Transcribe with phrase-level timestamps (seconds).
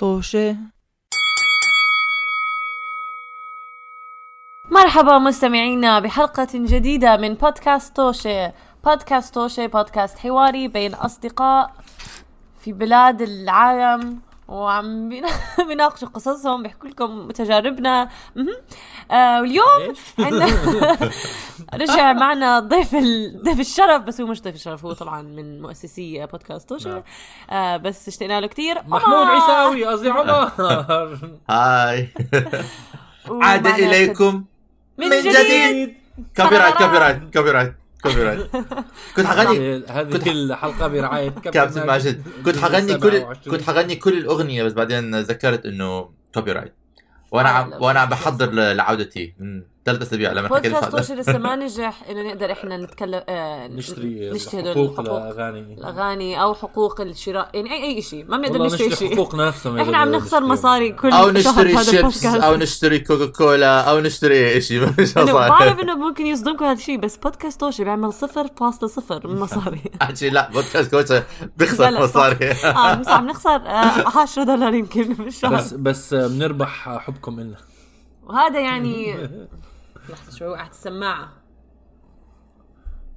[0.00, 0.56] طوشة.
[4.70, 8.50] مرحبا مستمعينا بحلقة جديدة من بودكاست توشي
[8.84, 11.74] بودكاست توشي بودكاست حواري بين أصدقاء
[12.60, 14.20] في بلاد العالم.
[14.50, 15.28] وعم بينا-
[15.68, 18.08] بيناقشوا قصصهم بيحكوا لكم تجاربنا.
[19.10, 20.46] آه واليوم عندنا
[21.80, 23.42] رجع معنا ضيف ال...
[23.42, 26.88] ضيف الشرف بس هو مش ضيف الشرف هو طبعا من مؤسسي بودكاست توشي.
[26.88, 27.02] نعم.
[27.50, 30.50] آه بس اشتقنا له كثير محمود عيساوي قصدي عمر.
[31.50, 32.08] هاي.
[33.30, 34.44] عاد إليكم.
[34.98, 35.94] من, جديد.
[36.36, 38.50] كوبي رايت كوبي رايت كوبي رايت كوبي رايت.
[39.16, 39.84] كنت حغني.
[39.88, 45.66] هذه الحلقة برعاية كابتن ماجد كنت حغني كل كنت حغني كل الأغنية بس بعدين ذكرت
[45.66, 46.74] إنه copyright.
[47.30, 48.08] وأنا آه، عم وأنا عم.
[48.08, 49.34] بحضر لعودتي.
[49.38, 53.22] من ثلاث أسابيع لما حكيت بودكاست هذا توشي لسه ما نجح إنه نقدر إحنا نتكلم
[53.28, 55.16] آه نشتري نشتري حقوق الحقوق.
[55.22, 58.24] الاغاني الاغاني أو حقوق الشراء يعني اي أي شيء.
[58.28, 59.16] ما بنقدر نشتري نشتري شيء.
[59.16, 62.26] حقوقنا نفسها إحنا عم نخسر مصاري كل أو نشتري شيبس.
[62.26, 64.86] أو نشتري كوكا كولا أو نشتري أي شيء.
[65.16, 69.80] بعرف إنه ممكن يصدمكم هذا الشيء بس بودكاست توشي بيعمل صفر فاصلة صفر من مصاري.
[70.02, 71.22] أحكي لا بودكاست لا،
[71.56, 72.50] بيخسر مصاري.
[72.50, 77.56] آه بس عم نخسر آه 10 دولار يمكن بالشهر بس بس بنربح حبكم لنا
[78.26, 79.16] وهذا يعني
[80.10, 81.32] لحظة شوي وقعت السماعة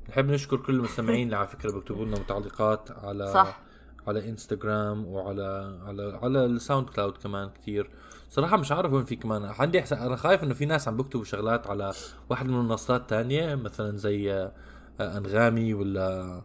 [0.09, 3.59] نحب نشكر كل المستمعين اللي على فكرة بيكتبوا لنا تعليقات على صح.
[4.07, 7.89] على انستغرام وعلى على على ال SoundCloud كمان كتير.
[8.29, 9.43] صراحة مش عارف وين في كمان.
[9.59, 11.91] عندي إحساس أنا خايف إنه في ناس عم بيكتبوا شغلات على
[12.29, 14.51] واحد من المنصات تانية مثلا زي آه،
[14.99, 16.41] أنغامي ولا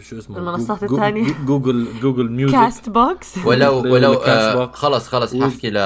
[0.00, 0.84] شو اسمه؟ المنصات.
[0.84, 0.98] جو-
[1.46, 4.76] Google Google Music Castbox ولو ولو آه box.
[4.78, 5.76] خلص خلص حاحكي ل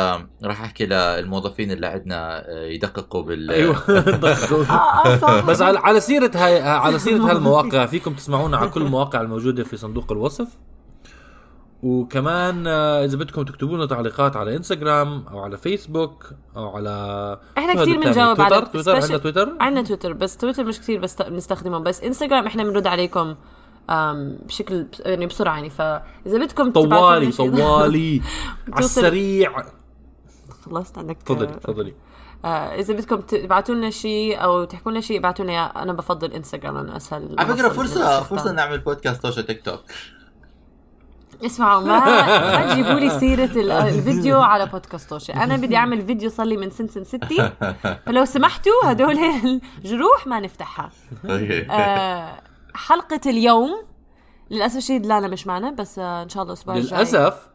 [0.45, 3.77] راح احكي للموظفين اللي عندنا آه، يدققوا بال أيوه.
[3.89, 8.83] آه آه صح بس على على سيرة هاي على سيرة هالمواقع فيكم تسمعونا على كل
[8.83, 10.49] المواقع الموجودة في صندوق الوصف.
[11.83, 16.91] وكمان آه، إذا بدكم تكتبوا لنا تعليقات على انستغرام أو على فيسبوك أو على
[17.59, 21.23] إحنا كثير؟ بنجاوب تويتر على تويتر عندنا تويتر عندنا تويتر بس تويتر مش كثير بس
[21.23, 23.35] بنستخدمه بس انستغرام إحنا بنرد عليكم.
[24.47, 25.71] بشكل يعني بسرعة يعني.
[25.71, 28.23] فإذا بدكم تبعتوا طوالي طوالي.
[28.73, 29.65] على السريع.
[30.65, 31.95] خلصت عندك تفضلي تفضلي.
[32.45, 35.73] آه إذا بدكم تبعتوا لنا شيء أو تحكوا لنا شيء ابعتوا لنا إياه.
[35.83, 38.23] أنا بفضل انستغرام لأنه أسهل على فكرة فرصه.
[38.23, 39.81] فرصة نعمل بودكاست توشا تيك توك
[41.45, 41.99] اسمعوا ما
[42.57, 46.57] ما تجيبوا لي سيرة ال- الفيديو على بودكاست توشي أنا بدي أعمل فيديو صار لي
[46.57, 47.51] من سن سن ستي
[48.07, 49.19] فلو سمحتوا هدول
[49.85, 50.91] الجروح ما نفتحها.
[51.71, 52.41] آه،
[52.77, 53.71] حلقة اليوم.
[54.51, 56.99] للأسف الشديد لانا مش معنا بس آه، إن شاء الله الأسبوع الجاي.
[56.99, 57.49] للأسف؟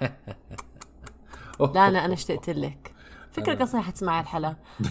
[1.74, 2.94] لانا أنا اشتقت لك.
[3.32, 4.56] فكرك أصلا حتسمعي الحلقة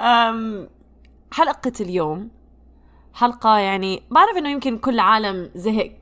[0.00, 0.68] أم،
[1.32, 2.28] حلقة اليوم.
[3.14, 5.92] حلقة يعني بعرف إنه يمكن كل عالم زهق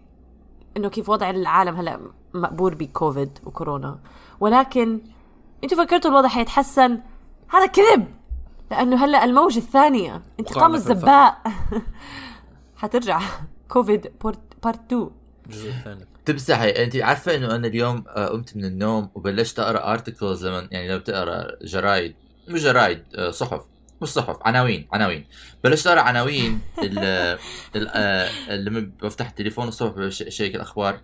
[0.76, 2.00] إنه كيف وضع العالم هلأ
[2.34, 3.98] مقبور بكوفيد وكورونا.
[4.40, 5.00] ولكن
[5.64, 7.00] أنتوا فكرتوا الوضع حيتحسن؟
[7.48, 8.06] هذا كذب!
[8.70, 11.42] لأنه هلأ الموجة الثانية انتقام الوباء.
[12.76, 13.20] حترجع
[13.68, 15.10] كوفيد part part 2
[15.46, 16.04] الجزء الثاني.
[16.24, 20.88] تمسحي أنت عارفة إنه أنا اليوم آه، قمت من النوم وبلشت أقرأ articles لما يعني
[20.88, 22.14] لو بتقرأ جرايد
[22.48, 23.60] مش جرايد آه، صحف
[24.02, 25.26] مش صحف عناوين عناوين.
[25.64, 27.38] بلشت أقرأ عناوين ال-
[27.76, 31.00] ال- آه، لما بفتح التليفون الصبح بش- بشيك الأخبار.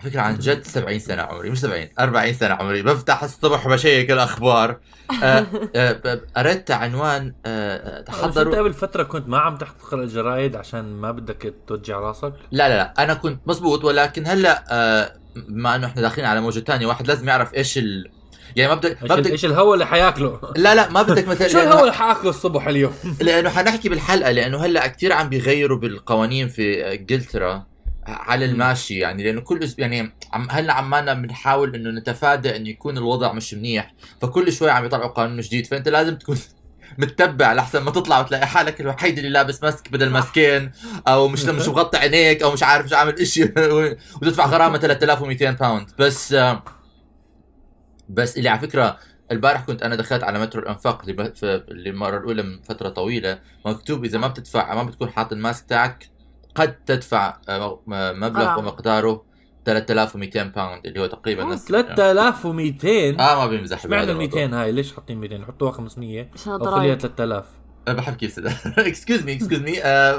[0.00, 2.82] على فكرة عن جد 70 سنة عمري مش 70 40 سنة عمري.
[2.82, 4.78] بفتح الصبح بشيك الأخبار.
[5.22, 5.46] آه،
[5.76, 10.56] آه، ب- قريت عنوان آه، آه، انت تحضروا قبل فترة كنت ما عم تقرا الجرايد
[10.56, 12.32] عشان ما بدك توجع راسك.
[12.52, 15.12] لا لا لا أنا كنت مزبوط ولكن هلأ آه،
[15.48, 18.10] بما انه إحنا داخلين على موجة ثانية واحد لازم يعرف إيش ال
[18.56, 20.40] يعني ما بدك ما بدك إيش الهوا اللي حياكله.
[20.56, 24.30] لا لا ما بدك مثلا شو الهوا لأنه, اللي حاكله الصبح اليوم؟ لأنه حنحكي بالحلقة
[24.30, 27.69] لأنه هلأ كثير عم بيغيروا بالقوانين في انجلترا
[28.10, 33.32] على الماشي يعني لأنه كل يعني عم هلأ عمالنا بنحاول إنه نتفادى انه يكون الوضع
[33.32, 36.38] مش منيح فكل شوي عم يطلعوا قانون جديد فأنت لازم تكون
[36.98, 40.70] متبع لحسن ما تطلع وتلاقي حالك الوحيد اللي لابس ماسك بدل ماسكين
[41.08, 43.42] أو مش مش مغطي عينيك أو مش عارف مش عامل إشي
[44.16, 46.36] وتدفع غرامة 3200 pound بس
[48.08, 48.98] بس اللي على فكرة
[49.30, 51.02] البارح كنت أنا دخلت على مترو الأنفاق
[51.70, 56.09] المره الأولى من فترة طويلة مكتوب إذا ما بتدفع ما بتكون حاط ال mask تاعك
[56.54, 58.58] قد تدفع آه، م- مبلغ غرامة.
[58.58, 59.24] ومقداره
[59.64, 64.40] 3200 pound اللي هو تقريبا نفس 3200 آه ما بيمزح بهذا ال الموضوع.
[64.46, 68.32] 200 هاي؟ ليش حاطين 200 حطوها 500 عشان أو خليها الضرايب 3000 أه، بحب كيف
[68.32, 69.72] سداد excuse me excuse me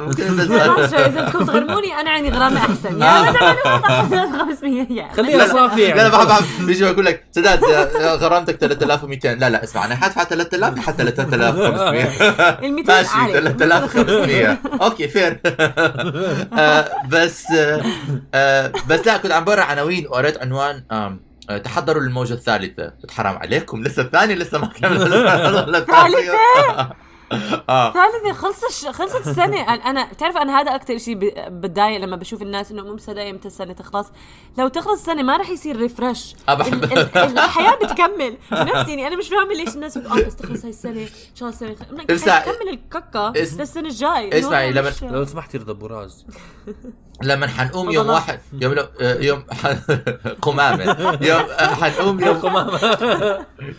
[0.06, 3.02] ممكن إذا بدكم تغرموني أنا عندي غرامة أحسن.
[3.02, 5.10] يا 500 يا.
[5.14, 6.10] خليها صافي لا لا يعني.
[6.10, 10.78] بحب بحب بيجي بقول لك سداد آه، غرامتك 3200 لا لا اسمع أنا حادفع 3000
[10.78, 12.04] لحد 3500
[12.66, 15.40] ال 200 ماشي عالي 3500 okay fair.
[16.54, 17.82] آه، بس آه،
[18.34, 22.84] آه، بس لا كنت عم بقرا عناوين وقريت عنوان آه، تحضروا للموجة الثالثة.
[23.04, 25.00] قلت حرام عليكم لسه الثانية لسه ما كمل.
[25.86, 26.90] ثالثة؟
[27.70, 27.94] آه.
[27.94, 28.86] ثالثة خلص الش...
[28.88, 32.84] خلصت السنة أنا- أنا بتعرف أنا هذا أكثر شيء ب- بتضايق لما بشوف الناس إنه
[32.84, 34.08] مو مصدقة إمتى السنة تخلص.
[34.58, 36.94] لو تخلص السنة ما رح يصير ريفرش بحب- ال...
[37.18, 37.40] ال...
[37.40, 38.38] الحياة بتكمل.
[38.52, 41.50] بنفسي يعني أنا مش فاهمة ليش الناس بتقول آه بس تخلص هاي السنة إن شاء
[41.50, 41.76] الله
[42.10, 46.26] اسمع- تكمل الككة اس- للسنة الجاي اسمعي، لما- مش- لو سمحتي رضا براز
[47.24, 48.10] لما حنقوم يوم.
[48.10, 49.44] واحد يوم لو يوم
[50.42, 51.18] قمامة.
[51.22, 52.40] يوم حنقوم يوم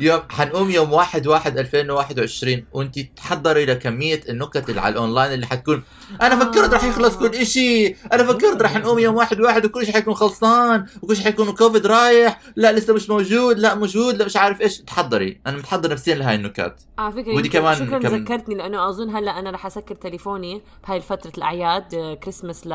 [0.01, 2.99] يوم حنقوم يوم 1 1 2021 وانت
[3.43, 5.83] تحضري لكميه النكت اللي على الأونلاين اللي حتكون
[6.23, 9.95] أنا فكرت رح يخلص كل شيء أنا فكرت رح نقوم يوم 1 1 وكل شيء
[9.95, 14.37] حيكون خلصان وكل شيء حيكون كوفيد رايح لا لسه مش موجود لا موجود لا مش
[14.37, 18.17] عارف إيش تحضري أنا متحضر نفسيا لهاي النكات على فكرة ودي يمكن- كمان- شكرا كم-
[18.17, 22.75] ذكرتني لأنه أظن هلأ أنا رح أسكر تليفوني بهاي فترة الأعياد آه، كريسماس ل Yes.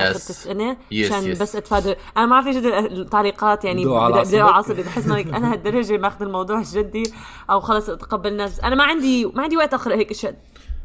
[0.00, 1.38] آخر السنة Yes, عشان yes.
[1.40, 2.56] بس أتفادى أنا ما بعرف ليش
[2.92, 4.34] التعليقات يعني عصبك.
[4.40, 7.12] عصبي بحس انه أنا هالدرجة ماخذ الموضوع جدي
[7.50, 10.34] أو خلص اتقبل الناس أنا ما عندي ما عندي وقت أقرأ هيك أشياء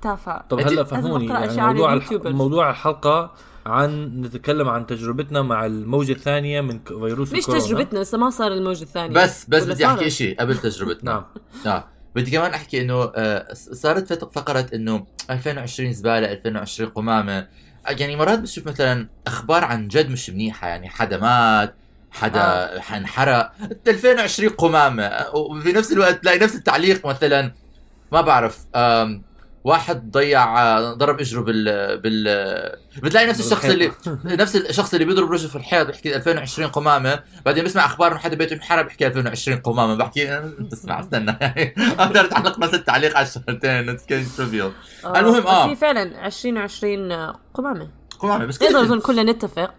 [0.01, 0.45] تافهة.
[0.49, 2.11] طب هلأ فهموني يعني موضوع الح...
[2.11, 3.33] موضوع الحلقة
[3.65, 7.63] عن نتكلم عن تجربتنا مع الموجة الثانية من فيروس مش الكورونا.
[7.63, 9.15] تجربتنا لسه ما صار الموجة الثانية.
[9.15, 11.11] بس بس بدي أحكي؟ شيء قبل تجربتنا.
[11.11, 11.25] نعم.
[11.73, 11.87] آه.
[12.15, 17.47] بدي كمان أحكي إنه آه، صارت فقرة إنه 2020 زبالة 2020 قمامة.
[17.87, 21.75] يعني مرات بشوف مثلا أخبار عن جد مش منيحة يعني حدا مات
[22.11, 22.79] حدا آه.
[22.79, 23.51] حنحرق
[23.87, 25.03] 2020 قمامة.
[25.03, 27.51] آه، وفي نفس الوقت تلاقي نفس التعليق مثلا
[28.13, 28.65] ما بعرف
[29.63, 32.23] واحد ضيع آه، ضرب اجره بال بال
[33.03, 33.91] بتلاقي نفس الشخص اللي
[34.25, 38.35] نفس الشخص اللي بيضرب رجله في الحيط بيحكي 2020 قمامة بعدين بسمع أخبار إنه حدا
[38.35, 39.95] بيته انحرق بيحكي 2020 قمامة.
[39.95, 40.41] بحكي
[40.73, 41.37] اسمع استنى.
[41.41, 44.71] يعني أقدر أتعلق بس التعليق على الشغلتين it's kind of trivial
[45.05, 45.63] آه، المهم، آه.
[45.65, 47.87] بس هي فعلا 2020 آه، قمامة.
[48.19, 49.73] قمامة بس نقدر اظن كلنا نتفق.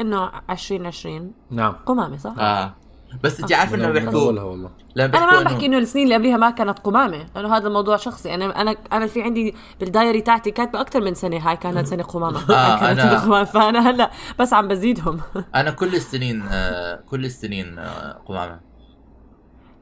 [0.00, 1.72] إنه 2020 نعم.
[1.72, 2.74] قمامة صح؟ آه.
[3.22, 4.70] بس انت عارف انه من بيحكوا والله.
[4.96, 7.26] أنا ما عم بحكي انه إنه السنين اللي قبلها ما كانت قمامة.
[7.34, 8.34] لأنه هذا موضوع شخصي.
[8.34, 11.50] أنا أنا أنا في عندي بالدايري تاعتي كاتبة أكثر من سنة.
[11.50, 12.38] هاي كانت سنة قمامة.
[12.54, 13.44] آه، كانت أنا- سنة قمامة.
[13.44, 15.20] فأنا هلأ بس عم بزيدهم.
[15.54, 18.60] أنا كل السنين آه كل السنين آه قمامة.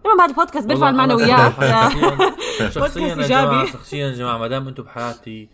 [0.04, 1.52] المهم هذا البودكاست بيرفع المعنويات
[2.72, 3.26] شخصياً- يا.
[3.26, 5.48] جماعة شخصيا يا جماعة ما دام أنتم بحياتي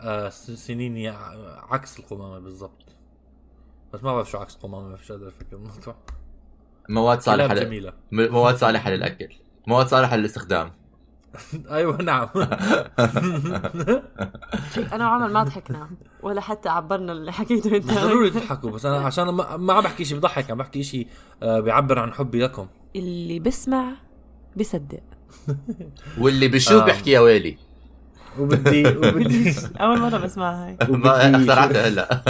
[0.00, 1.08] آه، سنيني
[1.70, 2.84] عكس القمامة بالضبط.
[3.92, 5.94] بس ما بعرف شو عكس قمامه ما فيش قادر أفكر الموضوع
[6.88, 9.28] مواد صالحة م- مواد صالحة للأكل.
[9.66, 10.72] مواد صالحة للاستخدام.
[11.70, 12.28] أيوه نعم.
[14.92, 15.90] أنا وعمر ما ضحكنا
[16.22, 17.92] ولا حتى عبرنا اللي حكيته أنت.
[17.92, 21.08] ضروري تضحكوا بس أنا عشان ما, ما عم بحكي شيء بضحك عم بحكي شيء
[21.42, 22.66] آه، بيعبر عن حبي لكم.
[22.96, 23.92] اللي بسمع
[24.56, 25.00] بصدق
[26.18, 26.84] واللي بشوف آه.
[26.84, 27.56] بيحكي يا ويلي.
[28.40, 30.76] وبدي وبدي أول مرة بسمعها هاي.
[30.90, 32.20] ما اخترعتها هلا.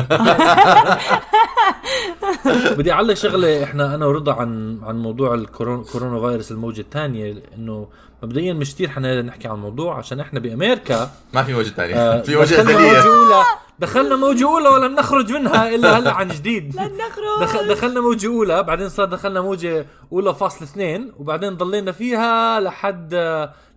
[2.78, 7.88] بدي أعلق شغلة إحنا أنا ورضا عن عن موضوع الكورونا كورونا فيروس الموجة الثانية إنه
[8.22, 11.10] مبدئيا مش كثير حنحكي عن الموضوع عشان إحنا بأمريكا.
[11.34, 11.94] ما في موجة ثانية.
[11.94, 12.62] آه، في موجة
[13.06, 13.42] أولى.
[13.78, 16.76] دخلنا موجة أولى ولم نخرج منها إلا هلأ عن جديد.
[16.76, 17.40] نخرج.
[17.40, 23.14] دخل دخلنا موجة أولى بعدين صار دخلنا موجة أولى فاصل اثنين وبعدين ضلينا فيها لحد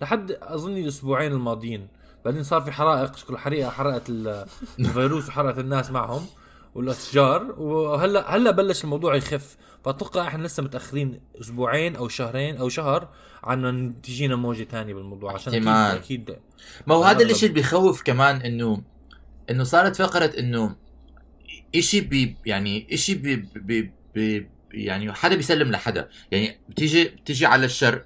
[0.01, 1.87] لحد أظن الأسبوعين الماضيين.
[2.25, 4.45] بعدين صار في حرائق شكل حريقة حرقت ال-
[4.79, 6.25] الفيروس وحرقت الناس معهم
[6.75, 13.09] والأشجار وهلا هلا بلش الموضوع يخف فأتوقع إحنا لسه متأخرين أسبوعين أو شهرين أو شهر
[13.43, 15.67] عن تجينا موجة ثانية بالموضوع عشان أكيد.
[15.67, 16.35] أكيد
[16.87, 17.23] ما هو هذا.
[17.23, 18.81] الإشي اللي بخوف كمان انه
[19.49, 20.75] إنه صارت فقرة إنه
[21.75, 27.65] إشي بي يعني إشي بي بي بي يعني حدا بيسلم لحدا يعني بتيجي بتيجي على
[27.65, 28.05] الشرق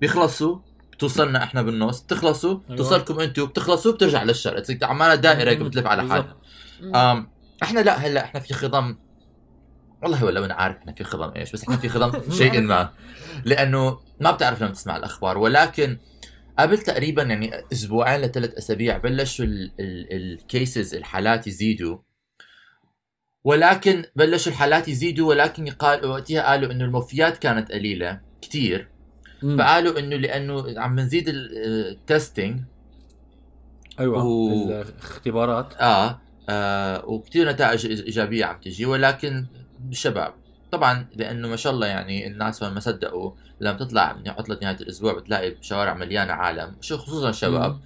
[0.00, 0.58] بيخلصوا
[0.92, 2.62] بتوصلنا إحنا بالنص بتخلصوا أيوة.
[2.70, 4.60] بتوصلكم أنتم بتخلصوا بترجع للشرق.
[4.60, 6.36] تصير عمالها دائرة هيك بتلف على حالها.
[7.62, 8.96] إحنا لا هلأ إحنا في خضم.
[10.02, 12.90] والله ولا أنا عارف إحنا في خضم إيش بس إحنا في خضم شيء ما.
[13.44, 15.38] لأنه ما بتعرف لما تسمع الأخبار.
[15.38, 15.98] ولكن
[16.58, 19.44] قبل تقريبا يعني أسبوعين لثلاث أسابيع بلشوا
[19.80, 21.98] الكيسز الحالات يزيدوا.
[23.44, 28.88] ولكن بلشوا الحالات يزيدوا ولكن يقال وقتها قالوا إنه الوفيات كانت قليلة كتير.
[29.42, 29.58] مم.
[29.58, 32.60] فقالوا إنه لأنه عم نزيد التستنج
[34.00, 35.74] أيوه و- الاختبارات.
[35.80, 39.46] آه, آه وكثير نتائج إيجابية عم تجي ولكن
[39.90, 40.34] شباب
[40.72, 45.12] طبعا لأنه ما شاء الله يعني الناس ما صدقوا لما تطلع من عطلة نهاية الأسبوع
[45.12, 47.80] بتلاقي الشوارع مليانة عالم شو خصوصا شباب.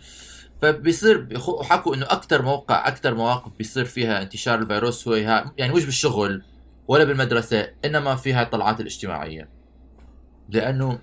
[0.63, 6.43] فبيصير حكوا إنه أكثر موقع أكثر مواقف بيصير فيها انتشار الفيروس هو يعني مش بالشغل
[6.89, 9.49] ولا بالمدرسة إنما في هاي الطلعات الاجتماعية.
[10.49, 10.99] لأنه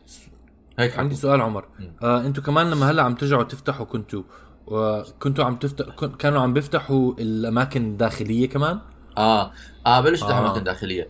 [0.79, 1.65] هيك عندي سؤال عمر.
[1.79, 1.93] مم.
[2.03, 4.23] آه أنتوا كمان لما هلا عم ترجعوا تفتحوا كنتوا
[4.67, 8.79] وكنتوا عم تفتح كانوا عم بيفتحوا الأماكن الداخلية كمان؟
[9.17, 9.51] آه
[9.85, 10.29] آه بلشوا آه.
[10.29, 11.09] يفتحوا أماكن داخلية.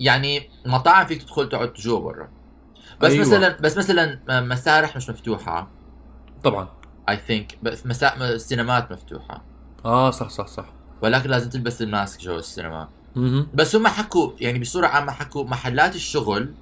[0.00, 2.28] يعني مطاعم فيك تدخل تقعد جوا برا.
[3.00, 3.26] بس أيوة.
[3.26, 5.70] مثلا بس مثلا مسارح مش مفتوحة.
[6.44, 6.68] طبعا.
[7.08, 8.16] اي ثينك بس مسا...
[8.16, 9.44] السينمات مفتوحة.
[9.84, 10.72] آه صح صح صح.
[11.02, 12.88] ولكن لازم تلبس الماسك جوا السينما.
[13.16, 13.48] مهم.
[13.54, 16.54] بس هم حكوا يعني بصورة عامة حكوا محلات الشغل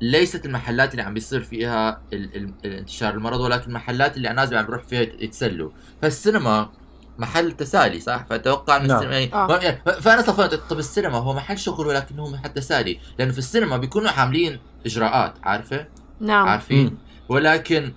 [0.00, 2.36] ليست المحلات اللي عم بيصير فيها ال...
[2.36, 2.52] ال...
[2.64, 5.70] الانتشار المرض ولكن المحلات اللي الناس عم بيروح فيها يت- يتسلوا
[6.02, 6.70] فالسينما
[7.18, 8.96] محل تسالي صح فأتوقع ان نعم.
[8.96, 9.58] السينما يعني آه.
[9.58, 14.10] يعني فأنا صفنت طب السينما هو محل شغل ولكنه محل تسالي لأنه في السينما بيكونوا
[14.10, 15.86] عاملين إجراءات عارفة
[16.20, 16.96] نعم عارفين مم.
[17.28, 17.92] ولكن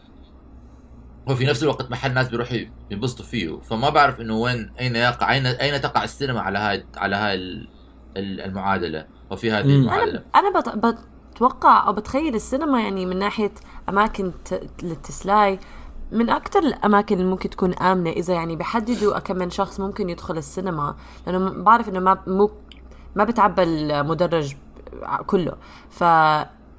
[1.27, 2.57] وفي نفس الوقت محل ناس بيروحوا
[2.91, 7.15] ينبسطوا فيه فما بعرف إنه وين أين يقع أين أين تقع السينما على هاي على
[7.15, 7.67] هاي ال-
[8.17, 9.65] ال- المعادلة وفي هذه.
[9.65, 10.59] المعادلة أنا أنا
[10.91, 10.99] بت...
[11.45, 13.51] بتوقع أو بتخيل السينما يعني من ناحية
[13.89, 14.31] أماكن.
[14.83, 15.59] للتسلاي
[16.11, 20.37] من أكثر الأماكن اللي ممكن تكون آمنة إذا يعني بحددوا كم من شخص ممكن يدخل
[20.37, 20.95] السينما
[21.27, 22.51] لأنه م- بعرف إنه ما مو
[23.15, 24.55] ما بتعبى المدرج
[25.25, 25.53] كله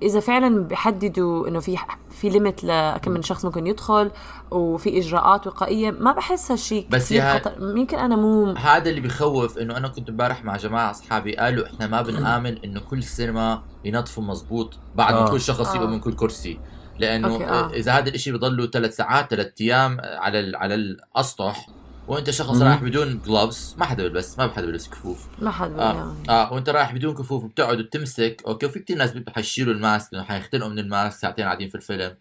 [0.02, 1.76] فاذا فعلا بحددوا إنه في
[2.10, 4.10] في ليميت لكم من شخص ممكن يدخل
[4.50, 9.00] وفي إجراءات وقائية ما بحس هالشيء بس كثير يا- خطر يمكن أنا مو هذا اللي
[9.00, 13.62] بخوف إنه أنا كنت امبارح مع جماعة أصحابي قالوا إحنا ما بنآمن إنه كل سينما
[13.84, 15.30] ينظفوا مزبوط بعد ما آه.
[15.30, 15.92] كل شخص يقوم آه.
[15.92, 16.58] من كل كرسي
[16.98, 17.70] لأنه آه.
[17.70, 21.66] إذا هذا الإشي بضلوا ثلاث ساعات ثلاث أيام على ال- على الأسطح
[22.08, 22.62] وانت شخص مم.
[22.62, 26.30] رايح بدون gloves ما حدا بيلبس ما حدا بيلبس كفوف ما حد آه يعني.
[26.30, 30.24] آه وانت رايح بدون كفوف بتقعد وتمسك okay وفي كثير ناس حيشيلوا ال mask لأنه
[30.24, 32.16] حيختنقوا من ال mask ساعتين قاعدين في الفيلم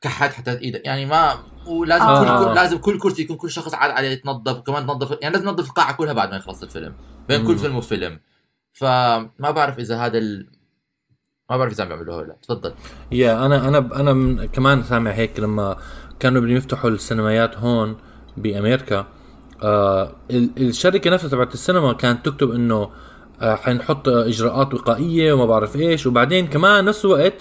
[0.00, 2.22] كحت حتى إيدك يعني ما ولازم آه.
[2.22, 2.44] كل آه.
[2.44, 5.68] كل لازم كل كرسي يكون كل شخص قاعد عليه يتنظف وكمان تنظف يعني لازم تنظف
[5.68, 6.94] القاعة كلها بعد ما يخلص الفيلم
[7.28, 7.58] بين كل مم.
[7.58, 8.20] فيلم وفيلم
[8.72, 10.46] فما بعرف إذا هذا ال...
[11.50, 12.74] ما بعرف إذا عم بيعملوه ولا لا تفضل
[13.12, 15.76] يا أنا أنا أنا من كمان سامع هيك لما
[16.20, 17.96] كانوا بدهم يفتحوا السينمايات هون
[18.36, 19.06] بأمريكا.
[19.62, 22.90] آه ال- الشركة نفسها تبعت السينما كانت تكتب إنه
[23.42, 26.06] آه حنحط إجراءات وقائية وما بعرف إيش.
[26.06, 27.34] وبعدين كمان نفس الوقت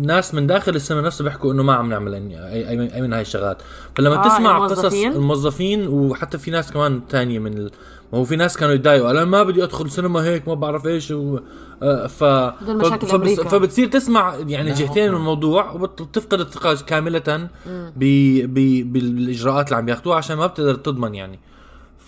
[0.00, 3.12] ناس من داخل السينما نفسه بيحكوا إنه ما عم نعمل أي, أي, من- أي من
[3.12, 3.62] هاي الشغلات.
[3.96, 7.70] فلما آه، آه تسمع قصص الموظفين؟ الموظفين وحتى في ناس كمان تانية من ال...
[8.12, 11.10] ما هو في ناس كانوا يتضايقوا أنا ما بدي أدخل سينما هيك ما بعرف إيش.
[11.10, 11.38] و...
[11.82, 13.40] آه ف هدول مشاكل فبس...
[13.40, 17.48] فبتصير تسمع يعني جهتين من الموضوع وبتفقد الثقة كاملة
[17.96, 18.04] ب...
[18.54, 18.92] ب...
[18.92, 21.38] بالإجراءات اللي عم ياخذوها عشان ما بتقدر تضمن يعني.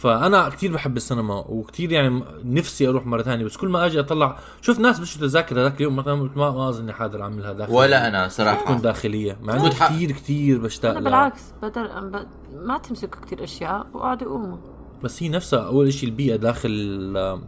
[0.02, 4.38] فأنا كثير بحب السينما وكثير يعني نفسي أروح مرة ثانية بس كل ما أجي أطلع
[4.60, 8.28] شوف ناس بيشتروا تذاكر هذاك اليوم مثلا ما ما اظني حاضر اعملها داخل ولا أنا
[8.28, 11.10] تكون صراحة داخلية مع إنه كثير كثير بشتاق أنا لها.
[11.10, 12.26] بالعكس بدل ب...
[12.66, 14.56] ما تمسكوا كثير أشياء وقعدوا قوموا
[15.02, 17.40] بس هي نفسها أول شيء البيئة داخل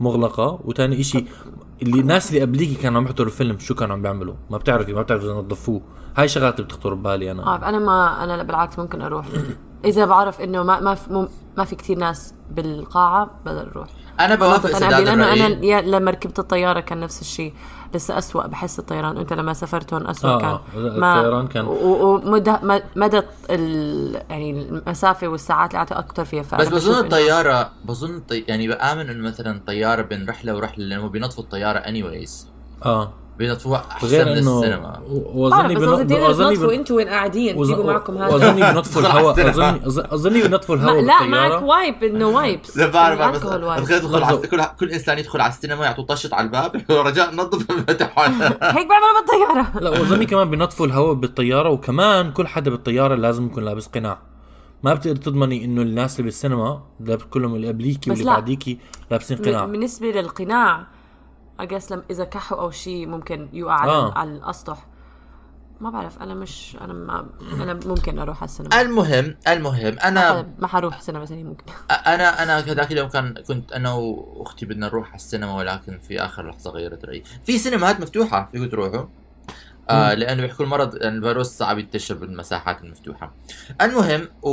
[0.00, 1.26] مغلقة وثاني شيء
[1.82, 5.02] اللي الناس اللي قبليكي كانوا عم يحضروا الفيلم شو كانوا عم بيعملوا؟ ما بتعرفي ما
[5.02, 5.82] بتعرفي إذا نظفوه.
[6.16, 7.42] هاي شغلات اللي بتخطر ببالي أنا.
[7.42, 9.26] آه أنا ما أنا لا بالعكس ممكن أروح.
[9.84, 13.88] إذا بعرف إنه ما ما في, ما في كثير ناس بالقاعة بقدر أروح.
[14.20, 17.54] أنا بوافق أنا لأنه أنا يا لما ركبت الطيارة كان نفس الشيء.
[17.94, 19.16] لسه أسوأ بحس الطيران.
[19.16, 20.50] أنت لما سافرت هون أسوأ آه، كان.
[21.02, 22.54] آه، الطيران كان- ومدى
[22.96, 28.20] مدى ال يعني المسافة والساعات اللي قعدت أكثر فيها بس بظن بشوف إنه- الطياره بظن
[28.20, 28.44] طي...
[28.48, 32.48] يعني بآمن إنه مثلا طيارة بين رحله ورحله لأنه بينظفوا الطيارة انيويز
[32.84, 33.12] آه.
[33.38, 35.00] بينظفوها أحسن غير من السينما.
[35.34, 38.32] واظني بس بن- قصدي تقدروا واظني تنظفوا بن- أنتوا وين قاعدين وز- تجيبوا معكم هذا.
[38.34, 39.48] واظني بنطفوا الهواء.
[39.50, 39.80] اظني
[40.14, 43.36] اظني بنطفوا الهواء لا معك wipe إنه wipes لا بعرف بعرف
[44.32, 44.46] بس.
[44.46, 46.82] كل كل إنسان يدخل على السينما يعطوه طشت على الباب.
[47.08, 49.80] رجاء نظف فتحوا هيك بيعملوا بالطيارة.
[49.80, 54.18] لا واظني كمان بنطفوا الهواء بالطيارة وكمان كل حدا بالطيارة لازم يكون لابس قناع.
[54.82, 56.80] ما بتقدر تضمني إنه الناس اللي بالسينما
[57.30, 58.24] كلهم اللي قبليكي واللي.
[58.24, 58.78] بعديكي
[59.10, 59.64] لابسين قناع.
[59.64, 60.86] بالنسبة للقناع
[61.60, 64.12] اجس لما إذا كحوا أو شيء ممكن يوقع على, آه.
[64.18, 64.86] على الأسطح.
[65.80, 67.26] ما بعرف أنا مش أنا ما
[67.62, 68.80] أنا ممكن أروح على السينما.
[68.80, 71.64] المهم المهم أنا ما حروح سينما ثانية ممكن.
[71.90, 76.48] أنا أنا هذاك اليوم كان كنت أنا وأختي بدنا نروح على السينما ولكن في آخر
[76.50, 77.22] لحظة غيرت رأيي.
[77.44, 79.06] في سينمات مفتوحة فيكم تروحوا؟
[79.90, 83.34] آه لأنه بيحكوا المرض الفيروس صعب ينتشر بالمساحات المفتوحة
[83.82, 84.50] المهم و...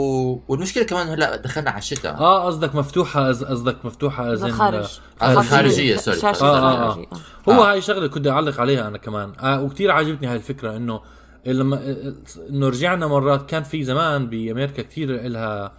[0.47, 4.51] والمشكلة كمان هلا دخلنا على الشتاء آه قصدك مفتوحة أز- قصدك مفتوحة إذا as in
[4.51, 6.17] خارج آه، خارجية، sorry.
[6.23, 6.89] آه، آه، آه.
[6.91, 7.07] خارجية
[7.49, 7.71] هو آه.
[7.71, 11.01] هاي شغلة كنت أعلق عليها أنا كمان آه وكثير عجبتني هاي الفكرة إنه
[11.45, 11.95] لما
[12.49, 15.71] إنه رجعنا مرات كان في زمان بأمريكا كثير لها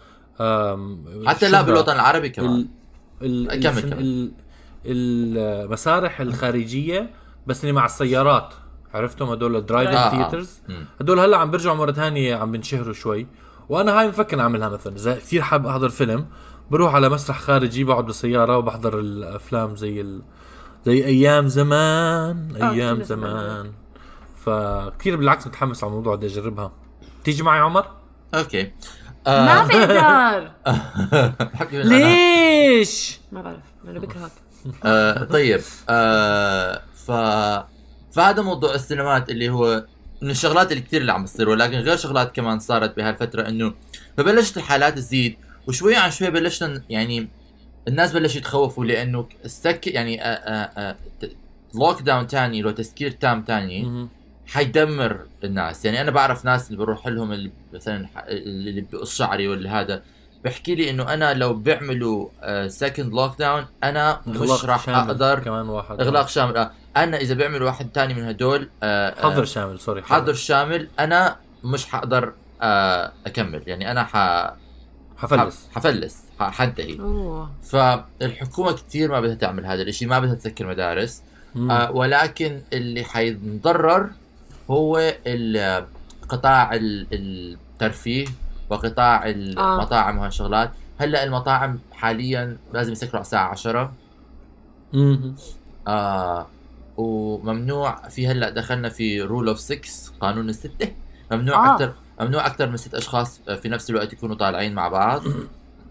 [1.27, 1.63] حتى لا.
[1.63, 2.69] بالوطن العربي كمان
[3.23, 4.01] ال ال كمل، السن- كمل.
[4.01, 4.31] ال
[4.87, 7.11] المسارح الخارجية
[7.47, 8.55] بس اللي مع السيارات
[8.97, 10.25] عرفتهم هدول ال drive-in آه، آه.
[10.25, 10.61] theaters.
[11.01, 13.27] هدول هلأ عم بيرجعوا مرة ثانية عم بنشهروا شوي.
[13.69, 16.27] وأنا هاي مفكر اعملها مثلا اذا كثير حاب أحضر فيلم
[16.71, 20.23] بروح على مسرح خارجي بقعد بالسيارة وبحضر الأفلام زي ال...
[20.87, 23.73] زي أيام زمان آه، أيام زمان.
[24.45, 26.73] فكثير بالعكس متحمس على الموضوع بدي أجربها.
[27.25, 27.87] تيجي معي عمر؟
[28.35, 28.73] أوكي.
[29.27, 30.51] ما آه، بقدر.
[31.89, 34.31] ليش؟ ما بعرف أنا بكرهك
[34.85, 35.61] آه طيب.
[35.89, 37.11] آه ف
[38.17, 39.85] فهذا موضوع السينمات اللي هو
[40.23, 43.75] من الشغلات اللي كثير اللي عم بتصير ولكن غير شغلات كمان صارت بهالفترة إنه
[44.17, 45.37] فبلشت الحالات تزيد
[45.69, 47.29] وشوي عن شوي بلشنا يعني
[47.89, 50.21] الناس بلشوا يتخوفوا لأنه ال sec- يعني
[51.75, 54.09] lockdown تاني لو تسكير تام مهم.
[54.47, 59.81] حيدمر الناس يعني أنا بعرف ناس اللي بروح لهم اللي مثلا اللي بقص شعري ولا
[59.81, 60.03] هذا
[60.45, 62.29] بحكي لي إنه أنا لو بيعملوا
[62.69, 66.71] second lockdown أنا مش راح أقدر كمان واحد إغلاق شامل آه.
[66.97, 71.37] أنا إذا بيعملوا واحد تاني من هدول آه، آه، حظر شامل سوري حظر شامل أنا
[71.65, 73.63] مش حقدر آه، أكمل.
[73.67, 74.17] يعني أنا ح...
[75.17, 75.69] حفلس.
[75.75, 76.99] حفلس حنتهي
[77.63, 81.23] فالحكومة كثير ما بدها تعمل هذا الإشي ما بدها تسكر مدارس.
[81.57, 84.11] آه ولكن اللي حينضرر
[84.71, 85.13] هو
[86.29, 88.27] قطاع ال- الترفيه
[88.71, 89.31] وقطاع آه.
[89.31, 93.93] المطاعم وهالشغلات هلأ المطاعم حاليا لازم يسكروا على الساعة 10
[94.93, 95.35] مم.
[95.89, 96.47] آه
[96.97, 99.79] وممنوع في هلأ دخلنا في rule of 6
[100.21, 100.93] قانون الستة
[101.33, 101.69] ممنوع آه.
[101.71, 101.75] آه.
[101.75, 105.23] أكثر ممنوع أكثر من ست أشخاص في نفس الوقت يكونوا طالعين مع بعض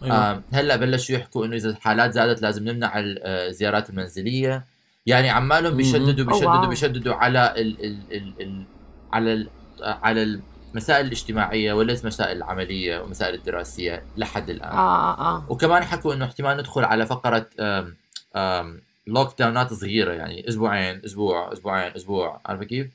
[0.03, 0.15] أيوة.
[0.15, 4.65] آه هلأ بلشوا يحكوا إنه إذا الحالات زادت لازم نمنع ال- آه، الزيارات المنزلية
[5.05, 5.77] يعني عمالهم.
[5.77, 6.65] بيشددوا بيشددوا.
[6.65, 8.65] بيشددوا على ال ال ال ال
[9.13, 9.49] على ال
[9.81, 10.39] على
[10.73, 16.57] المسائل الاجتماعية وليس المسائل العملية والمسائل الدراسية لحد الآن آه آه وكمان حكوا إنه احتمال
[16.57, 17.95] ندخل على فقرة آم
[18.35, 22.39] آم lockdown ات صغيرة يعني أسبوعين أسبوع أسبوعين أسبوع.
[22.45, 22.87] عارفه كيف؟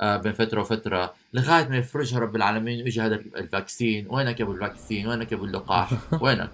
[0.00, 1.12] آه بين فترة وفترة.
[1.34, 4.06] لغاية ما يفرجها رب العالمين ويجي هذا ال vaccine.
[4.10, 5.90] وينك يا أبو ال vaccine؟ وينك يا أبو اللقاح؟
[6.22, 6.50] وينك؟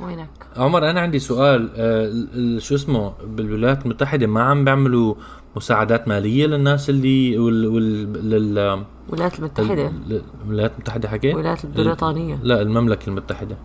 [0.00, 1.70] وينك؟ عمر أنا عندي سؤال.
[1.76, 5.14] آه ال- ال- شو اسمه؟ بالولايات المتحدة ما عم بيعملوا
[5.56, 12.38] مساعدات مالية للناس اللي وال وال لل الولايات المتحدة؟ لل- الولايات المتحدة حكيت؟ الولايات البريطانية.
[12.42, 13.56] لا المملكة المتحدة.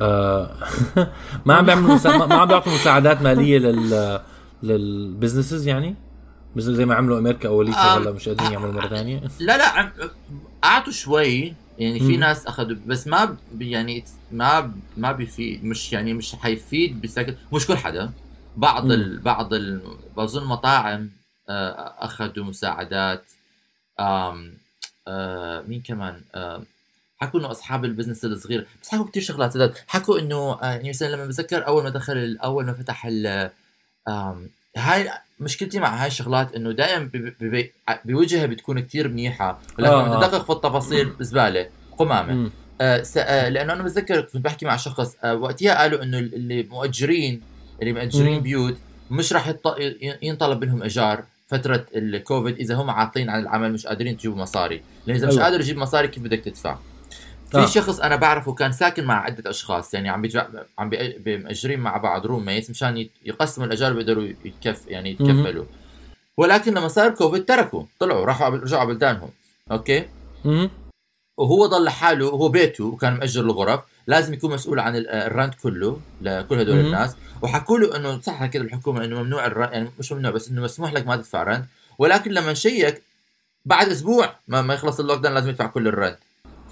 [1.46, 2.16] ما عم بيعملوا مسا...
[2.26, 4.20] ما عم بيعطوا مساعدات مالية لل
[4.62, 5.94] لل businesses يعني
[6.56, 9.92] business زي ما عملوا أمريكا اوليتها آم، هلا مش قادرين يعملوا مرة ثانية لا لا
[10.64, 12.16] اعطوا شوي يعني في.
[12.16, 17.76] ناس أخذوا بس ما يعني ما ما بيفيد مش يعني مش حيفيد بشكل مش كل
[17.76, 18.10] حدا
[18.56, 18.92] بعض مم.
[18.92, 19.80] ال بعض ال
[20.16, 21.10] بظن مطاعم
[21.48, 23.24] آه، أخذوا مساعدات
[24.00, 24.52] آم
[25.08, 26.64] آه مين كمان آم
[27.22, 30.88] حكوا إنه أصحاب ال business الصغير بس حكوا كثير شغلات سداد حكوا إنه آه يعني
[30.88, 33.50] مثلا لما بتذكر أول ما دخل أول ما فتح ال
[34.76, 37.10] هاي مشكلتي مع هاي الشغلات إنه دائما
[38.04, 40.28] بوجهها بتكون كثير منيحة ولكن آه، لما آه.
[40.28, 41.66] تدقق في التفاصيل زباله
[41.98, 42.50] قمامة.
[42.80, 43.02] آه.
[43.16, 47.42] آه لأنه أنا بتذكر كنت بحكي مع شخص آه وقتها قالوا إنه اللي مؤجرين
[47.82, 48.40] اللي مؤجرين مم.
[48.40, 48.76] بيوت
[49.10, 49.52] مش راح
[50.22, 55.16] ينطلب منهم إيجار فترة الكوفيد إذا هم عاطلين عن العمل مش قادرين تجيبوا مصاري لأن
[55.16, 55.44] إذا مش أيوة.
[55.44, 56.78] قادر تجيب مصاري كيف بدك تدفع
[57.50, 57.66] في آه.
[57.66, 60.46] شخص أنا بعرفه كان ساكن مع عدة أشخاص يعني عم بيجع...
[60.78, 61.12] عم بي...
[61.18, 65.64] بي- مأجرين مع بعض roommates مشان يقسموا الأجار بيقدروا يتكف يعني يتكفلوا
[66.36, 69.30] ولكن لما صار كوفيد تركوا طلعوا راحوا رجعوا على بلدانهم
[69.72, 70.04] okay
[70.44, 70.70] مم.
[71.36, 75.54] وهو ضل لحاله هو بيته وكان مأجر الغرف لازم يكون مسؤول عن ال- ال rent
[75.54, 76.86] كله لكل هدول مم.
[76.86, 80.48] الناس وحكوا له إنه صح كده الحكومة إنه ممنوع ال rent يعني مش ممنوع بس
[80.48, 81.64] إنه مسموح لك ما تدفع rent
[81.98, 83.02] ولكن لما نشيك
[83.64, 86.18] بعد أسبوع ما, ما يخلص ال lockdown لازم يدفع كل ال rent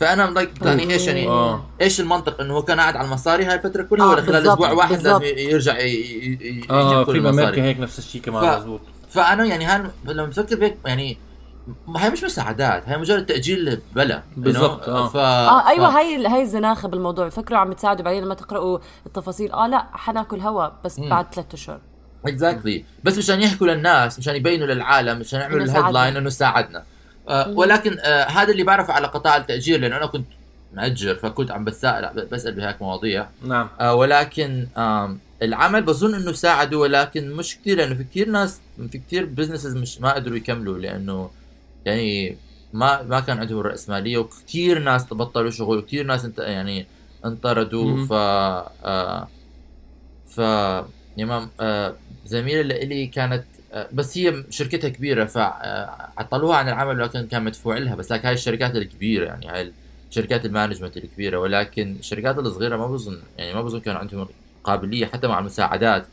[0.00, 1.64] فأنا like يعني إيش يعني آه.
[1.80, 4.72] إيش المنطق إنه هو كان قاعد على المصاري هاي الفترة كلها آه، ولا خلال أسبوع
[4.72, 4.92] واحد.
[4.92, 8.58] لازم يرجع ي- ي- ي- آه يجيب كل في المصاري هيك نفس الشيء كمان ف-
[8.58, 8.80] مزبوط
[9.11, 11.18] فأنا يعني هان لما بفكر بهيك يعني
[11.96, 15.08] هاي مش مساعدات هاي مجرد تأجيل بلا بالضبط، آه.
[15.08, 15.16] ف...
[15.16, 15.94] آه أيوه ف...
[15.96, 20.68] هاي هاي الزناخة بالموضوع فكروا عم تساعدوا بعدين لما تقرأوا التفاصيل آه لا حناكل هوا
[20.84, 21.00] بس.
[21.00, 21.80] بعد ثلاثة أشهر
[22.27, 26.16] exactly بس مشان يحكوا للناس مشان يبينوا للعالم مشان يعملوا ال headline.
[26.16, 26.84] إنه ساعدنا آه.
[27.49, 30.27] ولكن آه هذا اللي بعرفه على قطاع التأجير لأنه أنا كنت
[30.75, 33.27] مأجر فكنت عم بتساءل بسأل بهيك مواضيع.
[33.43, 33.69] نعم.
[33.81, 34.67] آه ولكن
[35.43, 38.61] العمل بظن إنه ساعدوا ولكن مش كثير لأنه في كثير ناس
[38.91, 41.31] في كثير businesses مش ما قدروا يكملوا لأنه
[41.85, 42.37] يعني
[42.73, 46.87] ما ما كان عندهم رأسمالية وكثير ناس بطلوا شغل وكثير ناس انت يعني
[47.25, 48.07] انطردوا مم.
[48.07, 49.29] ف آه
[50.29, 50.38] ف
[51.17, 51.95] يعني آه
[52.27, 53.58] زميلة لإلي كانت آه
[53.92, 58.76] بس هي شركتها كبيرة فعطلوها عن العمل ولكن كان مدفوع لها بس لك هاي الشركات
[58.76, 59.72] الكبيرة يعني هاي
[60.11, 64.28] شركات المانجمنت الكبيرة ولكن الشركات الصغيرة ما بظن يعني ما بظن كان عندهم
[64.64, 66.07] قابلية حتى مع المساعدات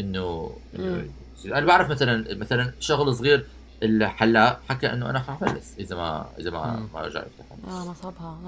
[0.00, 1.02] إنه مم.
[1.46, 3.46] أنا بعرف مثلا مثلا شغل صغير
[3.82, 6.88] الحلاق حكى إنه أنا حفلس إذا ما إذا ما مم.
[6.94, 8.38] ما رجع يفتح آه نصبها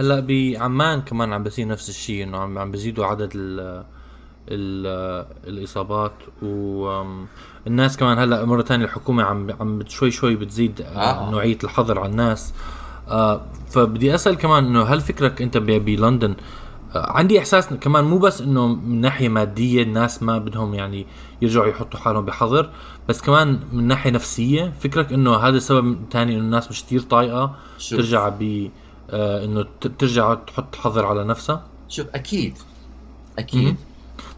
[0.00, 3.84] هلأ بعمان كمان عم بصير نفس الشيء إنه عم عم بزيدوا عدد ال
[4.48, 10.86] الإصابات والناس كمان هلأ مرة ثانية الحكومة عم عم شوي شوي بتزيد آه.
[10.86, 11.30] آه.
[11.30, 12.54] نوعية الحظر على الناس
[13.08, 16.34] آه فبدي أسأل كمان إنه هل فكرك أنت بلندن
[16.94, 21.06] آه عندي إحساس كمان مو بس إنه من ناحية مادية الناس ما بدهم يعني
[21.42, 22.70] يرجعوا يحطوا حالهم بحظر
[23.08, 27.54] بس كمان من ناحية نفسية فكرك إنه هذا السبب ثاني إنه الناس مش كثير طايقة
[27.78, 27.98] شوف.
[27.98, 28.70] ترجع ب
[29.12, 29.66] إنه
[29.98, 32.58] ترجع تحط حظر على نفسها شوف أكيد
[33.38, 33.76] أكيد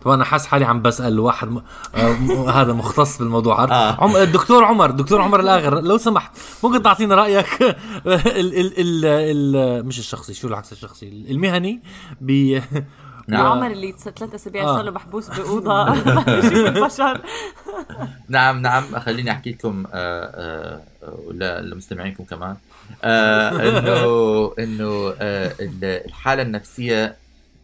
[0.04, 1.62] طبعا أنا حاسس حالي عم بسأل واحد م...
[1.94, 2.30] آه م...
[2.58, 4.04] هذا مختص بالموضوع عارف آه.
[4.04, 4.16] عم...
[4.16, 6.30] الدكتور عمر دكتور عمر الاغر لو سمحت
[6.64, 7.76] ممكن تعطينا رأيك؟ ال...
[8.06, 8.80] ال...
[8.80, 9.04] ال...
[9.06, 9.86] ال...
[9.86, 11.82] مش الشخصي شو العكس الشخصي؟ المهني
[12.20, 12.60] ب
[13.28, 13.46] نعم.
[13.46, 14.66] عمر اللي ثلاث أسابيع آه.
[14.76, 15.92] صار له محبوس بأوضة.
[16.68, 17.20] البشر
[18.28, 18.98] نعم نعم.
[18.98, 20.80] خليني أحكي لكم آه،
[21.42, 22.56] آه، لمستمعينكم كمان.
[23.04, 27.16] انه إنه ال- الحالة النفسية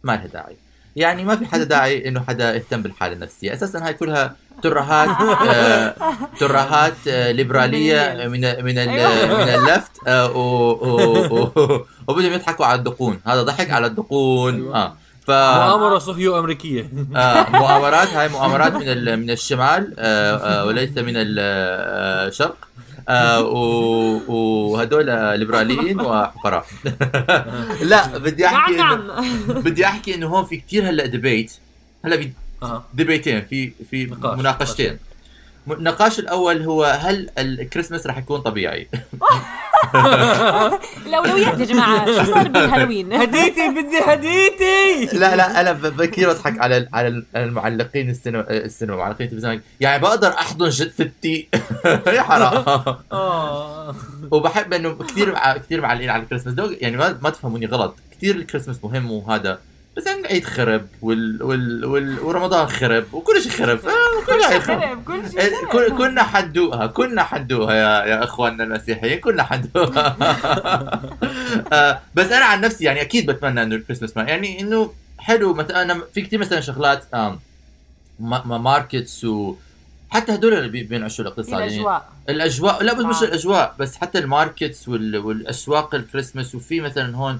[0.03, 0.57] ما لها داعي.
[0.95, 3.53] يعني ما في حدا داعي إنه حدا يهتم بالحالة النفسية.
[3.53, 5.09] أساسا هاي كلها ترهات
[5.49, 5.95] آه،
[6.39, 9.37] ترهات آه، ليبرالية من من ال- أيوة.
[9.43, 13.19] من اللفت آه، و- و- و- وبدهم يضحكوا على الدقون.
[13.27, 14.75] هذا ضحك على الدقون.
[14.75, 14.93] آه
[15.27, 16.89] ف مؤامرة صهيو أمريكية.
[17.15, 22.55] آه مؤامرات هاي مؤامرات من ال- من الشمال آه آه وليس من ال- آه، الشرق
[23.09, 25.05] آه و- وهدول
[25.39, 26.65] ليبراليين وفقراء
[27.91, 29.21] لا بدي نعم أحكي نعم إنه
[29.65, 31.53] بدي أحكي إنه هون في كتير هلأ ديبيت
[32.05, 32.31] هلأ في
[32.93, 34.05] ديبيتين في في.
[34.23, 34.97] مناقشتين.
[35.71, 38.87] النقاش الأول هو هل الكريسماس رح يكون طبيعي؟
[41.07, 45.17] الاولويات يا جماعة شو صار بالهالوين؟ هديتي بدي هديتي.
[45.17, 49.61] لا لا أنا ب- كثير بضحك على ال- على ال- المعلقين السينما السينما معلقين التلفزيون.
[49.79, 51.47] يعني بقدر أحضن ستي
[52.17, 52.63] يا حرام.
[53.11, 53.95] آه.
[54.31, 56.71] وبحب إنه كثير مع كثير معلقين على الكريسماس.
[56.81, 57.95] يعني ما, ما تفهموني غلط.
[58.17, 59.59] كثير الكريسماس مهم وهذا.
[59.97, 63.79] بس يعني العيد خرب وال وال وال ورمضان خرب وكل شيء خرب
[64.25, 65.67] كل شيء خرب خرب كل شيء إيه، خرب.
[65.89, 70.17] كن- كنا حندوقها كنا حندوقها يا يا إخواننا المسيحيين كنا حندوقها
[71.73, 75.81] آه، بس أنا عن نفسي يعني أكيد بتمنى إنه الكريسماس ما يعني إنه حلو مثلا
[75.81, 77.03] أنا في كثير مثلا شغلات
[78.45, 79.55] markets و
[80.09, 83.25] حتى هدول اللي بي- بينعشوا الاقتصاد يعني الأجواء الأجواء لا بس مش آه.
[83.25, 85.17] الأجواء بس حتى ال markets وال...
[85.17, 87.39] والأسواق الكريسماس وفي مثلا هون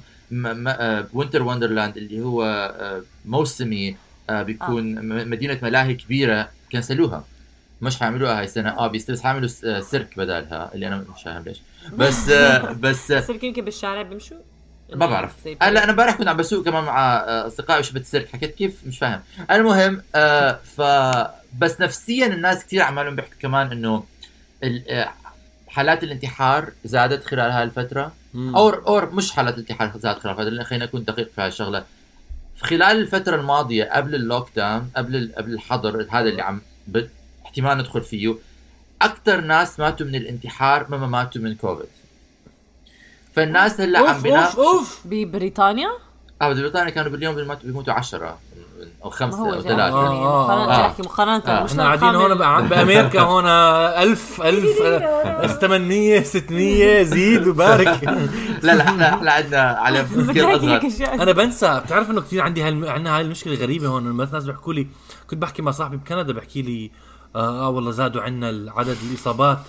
[1.14, 3.96] Winter Wonderland اللي هو آه، موسمي
[4.30, 7.24] آه، بيكون م- مدينة ملاهي كبيرة كنسلوها.
[7.82, 8.70] مش حيعملوها هاي السنة.
[8.70, 11.62] آه بس حيعملوا آه، سيرك بدالها اللي أنا مش فاهم ليش.
[11.94, 14.38] بس آه، بس آه، بس يمكن بالشارع بيمشوا؟
[14.96, 15.34] ما بعرف.
[15.62, 19.00] هلا أنا امبارح كنت عم بسوق كمان مع آه، أصدقائي وشفت السيرك حكيت كيف؟ مش
[19.00, 19.22] فاهم.
[19.52, 20.82] المهم آه ف
[21.60, 24.04] بس نفسيا الناس كثير عمالهم بيحكوا كمان إنه
[24.63, 25.13] ال- آه،
[25.67, 28.12] حالات الانتحار زادت خلال هاي الفترة.
[28.36, 31.86] or or مش حالة انتحار خلال خلافات لأن خلينا نكون دقيق في هالشغله
[32.62, 36.62] خلال الفترة الماضية قبل ال lockdown قبل قبل الحظر هذا اللي عم
[37.46, 38.36] احتمال ندخل فيه
[39.02, 41.89] أكثر ناس ماتوا من الانتحار مما ماتوا من كوفيد.
[43.36, 45.02] فالناس هلا عم بنا أوف أوف.
[45.06, 45.89] ببريطانيا؟
[46.41, 48.39] آه ببريطانيا كانوا باليوم بيموتوا 10
[49.04, 49.84] أو خمسة أو ثلاثة.
[49.84, 51.65] آه،, آه مقارنة احكي مقارنة آه.
[51.65, 58.04] إحنا قاعدين هون بأمريكا هون 1000 1000 800 600 زيد وبارك.
[58.63, 61.13] لا لا إحنا إحنا عندنا على سكيل أصغر.
[61.13, 62.89] أنا بنسى بتعرف إنه كثير عندي هال...
[62.89, 64.88] عندنا هاي المشكلة غريبة هون لما ناس بيحكوا لي
[65.30, 66.91] كنت بحكي مع صاحبي بكندا بحكي لي
[67.36, 69.60] آه, آه، والله زادوا عندنا عدد الإصابات.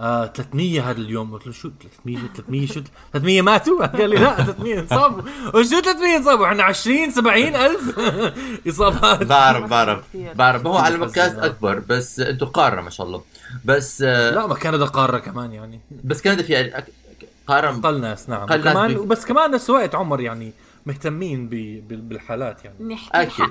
[0.00, 1.32] آه 300 هذا اليوم.
[1.34, 1.70] قلت له شو
[2.04, 2.80] 300 300 شو؟
[3.12, 5.22] 300 ماتوا قال لي لا 300 انصابوا.
[5.54, 7.98] وشو 300 انصابوا؟ إحنا 20 70 ألف
[8.68, 9.22] إصابات.
[9.22, 10.04] بعرف بعرف.
[10.38, 10.66] بعرف.
[10.66, 13.22] هو على مقياس إنه- أكبر بس أنتم قارة ما شاء الله.
[13.64, 15.80] بس آه، لا ما كندا قارة كمان يعني.
[16.04, 18.40] بس كندا فيها أك- قارة أقل ناس نعم.
[18.42, 20.52] أقل ناس كمان بي- بس كمان نفس الوقت عمر يعني
[20.86, 21.50] مهتمين ب...
[21.88, 22.94] بال- بالحالات يعني.
[22.94, 23.48] نحكي أكيد.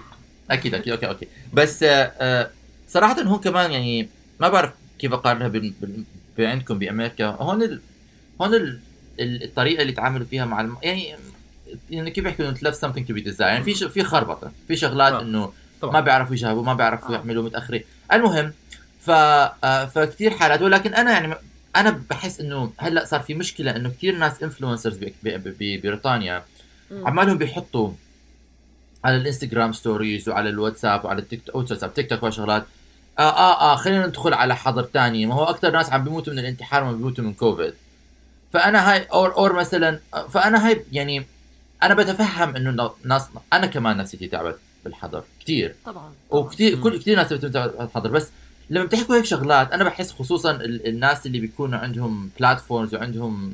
[0.51, 0.93] أكيد أكيد.
[0.93, 1.27] أوكي أوكي.
[1.53, 2.49] بس آه، آه،
[2.87, 4.09] صراحة هون كمان يعني
[4.39, 5.73] ما بعرف كيف أقارنها بال-
[6.47, 7.25] عندكم بأمريكا.
[7.25, 7.81] هون ال...
[8.41, 8.79] هون ال...
[9.19, 10.77] ال- الطريقة اللي تعاملوا فيها مع الم...
[10.83, 11.15] يعني
[11.89, 13.41] يعني كيف بيحكوا انه left something to be desired.
[13.41, 13.83] يعني في ش...
[13.83, 14.51] في خربطة.
[14.67, 15.21] في شغلات آه.
[15.21, 15.93] إنه طبعا.
[15.93, 17.11] ما بيعرفوا يجاوبوا ما بيعرفوا آه.
[17.11, 17.83] يعملوا متأخرين.
[18.13, 18.53] المهم
[18.99, 20.61] ف آه، فكتير حالات.
[20.61, 21.33] ولكن أنا يعني
[21.75, 26.43] أنا بحس إنه هلأ صار في مشكلة إنه كتير ناس influencers ببريطانيا.
[26.91, 27.91] عمالهم بيحطوا
[29.03, 32.65] على الإنستغرام stories وعلى الواتساب وعلى التيك توك تيك توك وشغلات
[33.19, 35.25] آه آه آه خلينا ندخل على حظر تاني.
[35.25, 37.73] ما هو أكثر ناس عم بيموتوا من الانتحار ما بيموتوا من كوفيد.
[38.53, 41.25] فأنا هاي or or مثلا فأنا هاي يعني
[41.83, 46.79] أنا بتفهم إنه ناس أنا كمان نفسيتي تعبت بالحظر كثير طبعا وكثير.
[46.79, 48.27] كل كثير ناس بتمتع الحظر بس
[48.69, 53.53] لما بتحكوا هيك شغلات أنا بحس خصوصا ال- الناس اللي بيكونوا عندهم بلاتفورمز وعندهم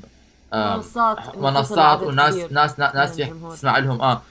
[0.54, 3.15] آه، منصات إنه منصات وناس ناس ناس, ناس.
[3.54, 4.21] تسمع لهم آه.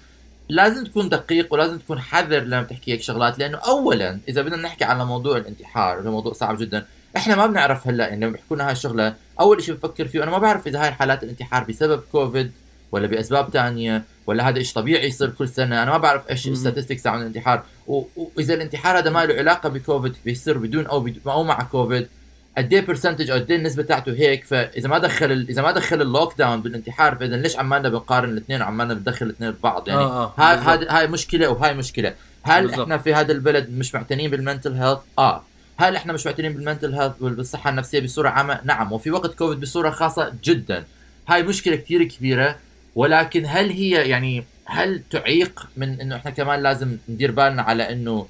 [0.48, 4.84] لازم تكون دقيق ولازم تكون حذر لما تحكي هيك شغلات لأنه اولا إذا بدنا نحكي
[4.84, 8.66] على موضوع الانتحار هذا موضوع صعب جدا إحنا ما بنعرف هلأ يعني لما بيحكوا لنا
[8.66, 12.52] هاي الشغلة أول شيء بفكر فيه أنا ما بعرف إذا هاي حالات الانتحار بسبب كوفيد
[12.92, 16.48] ولا بأسباب تانية ولا هذا شيء طبيعي يصير كل سنة أنا ما بعرف إيش.
[16.48, 21.32] ال statistics عن الانتحار وإذا الانتحار هذا ما له علاقة بكوفيد بيصير بدون أو بدون
[21.32, 22.08] أو مع كوفيد
[22.58, 25.70] قد إيه percentage أو قد إيه النسبة تاعته هيك؟ فإذا ما دخل ال- إذا ما
[25.72, 30.00] دخل ال lockdown بالانتحار فإذا ليش عمالنا بنقارن الاثنين؟ وعمالنا بندخل الاثنين ببعض يعني.
[30.00, 30.86] آه، آه، هاي.
[30.88, 32.14] هاي مشكلة وهاي مشكلة.
[32.42, 32.80] هل بالضبط.
[32.80, 35.42] إحنا في هذا البلد مش معتنين بال mental health آه.
[35.76, 38.92] هل إحنا مش معتنين بال mental health بالصحه النفسية بصورة عامة؟ نعم.
[38.92, 40.84] وفي وقت كوفيد بصورة خاصة جدا.
[41.28, 42.56] هاي مشكلة كثير كبيرة.
[42.94, 48.26] ولكن هل هي يعني هل تعيق من إنه إحنا كمان لازم ندير بالنا على إنه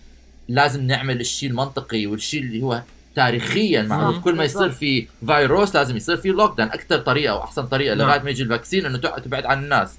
[0.48, 2.82] لازم نعمل الشيء المنطقي والشيء اللي هو
[3.14, 4.70] تاريخيا معروف كل ما يصير.
[4.70, 8.08] في فيروس لازم يصير في lockdown أكثر طريقة وأحسن طريقة نعم.
[8.08, 9.98] لغاية ما يجي ال vaccine إنه تبعد عن الناس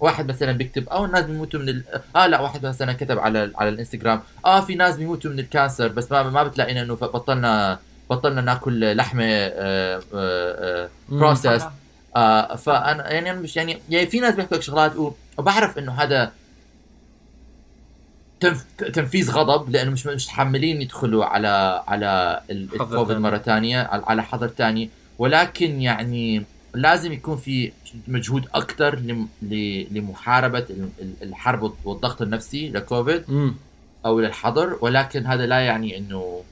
[0.00, 1.82] واحد مثلا بيكتب آه الناس بيموتوا من ال...
[2.16, 5.88] آه لا واحد مثلا كتب على على الإنستغرام آه في ناس بيموتوا من ال cancer
[5.88, 7.78] بس ما ما بتلاقينا إنه بطلنا
[8.10, 11.18] بطلنا ناكل لحمة آه آه مم.
[11.18, 11.62] processed
[12.16, 14.92] آه فأنا يعني مش يعني يعني في ناس بيحكوا هيك شغلات
[15.38, 16.32] وبعرف إنه هذا.
[18.92, 23.16] تنفيذ غضب لأنه مش مش متحملين يدخلوا على على الكوفيد.
[23.16, 26.44] مرة ثانية على حظر ثاني ولكن يعني
[26.74, 27.72] لازم يكون في
[28.08, 28.98] مجهود أكثر.
[29.90, 33.24] لمحاربة ال- ال- الحرب والضغط النفسي لكوفيد.
[34.06, 36.42] أو للحظر ولكن هذا لا يعني إنه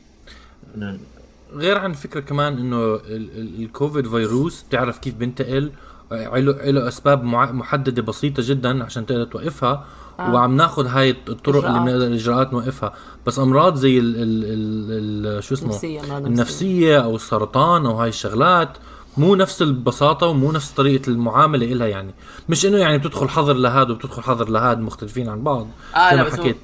[1.54, 3.00] غير عن فكرة كمان إنه ال-
[3.40, 5.72] ال- الكوفيد فيروس بتعرف كيف بينتقل
[6.12, 9.86] له أسباب محددة بسيطة جدا عشان تقدر توقفها
[10.20, 10.32] آه.
[10.34, 11.82] وعم ناخذ هاي الطرق اللي إجراءات.
[11.88, 12.92] بنقدر الاجراءات نوقفها.
[13.26, 16.18] بس أمراض زي ال ال ال ال شو اسمه؟ نفسية.
[16.18, 18.68] النفسية أو السرطان أو هاي الشغلات
[19.16, 22.10] مو نفس البساطة ومو نفس طريقة المعاملة إلها يعني.
[22.48, 25.66] مش إنه يعني بتدخل حظر لهاد وبتدخل حظر لهاد مختلفين عن بعض.
[25.96, 26.56] آه لا ما بس هو- حكيت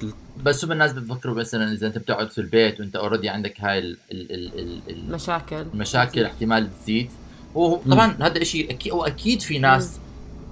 [0.43, 3.97] بس هم الناس بتفكروا مثلا إذا أنت بتقعد في البيت وأنت already عندك هاي ال
[4.11, 5.65] ال ال ال ال مشاكل.
[5.73, 7.09] المشاكل احتمال تزيد.
[7.55, 9.99] وطبعا هذا الشيء أكيد واكيد في ناس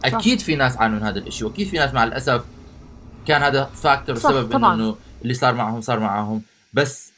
[0.05, 2.41] أكيد في ناس عانوا من هذا الشيء وأكيد في ناس مع الأسف
[3.27, 4.75] كان هذا factor صح، سبب طبعاً.
[4.75, 6.41] إنه اللي صار معهم صار معهم.
[6.73, 7.11] بس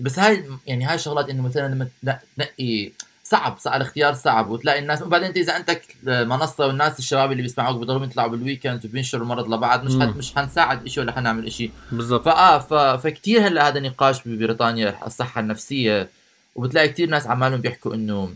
[0.00, 2.92] بس هاي يعني هاي الشغلات إنه مثلا لما تن- تنقي
[3.24, 7.78] صعب صعب الاختيار صعب وتلاقي الناس وبعدين إنت إذا عندك منصة والناس الشباب اللي بيسمعوك
[7.78, 12.24] بيضلوا يطلعوا بالويكند وبينشروا المرض لبعض مش مش حنساعد شيء ولا حنعمل شيء بالضبط.
[12.24, 12.74] فآه ف...
[12.74, 16.08] فكتير هلأ هذا نقاش ببريطانيا الصحة النفسية
[16.54, 18.34] وبتلاقي كتير ناس عمالهم بيحكوا إنه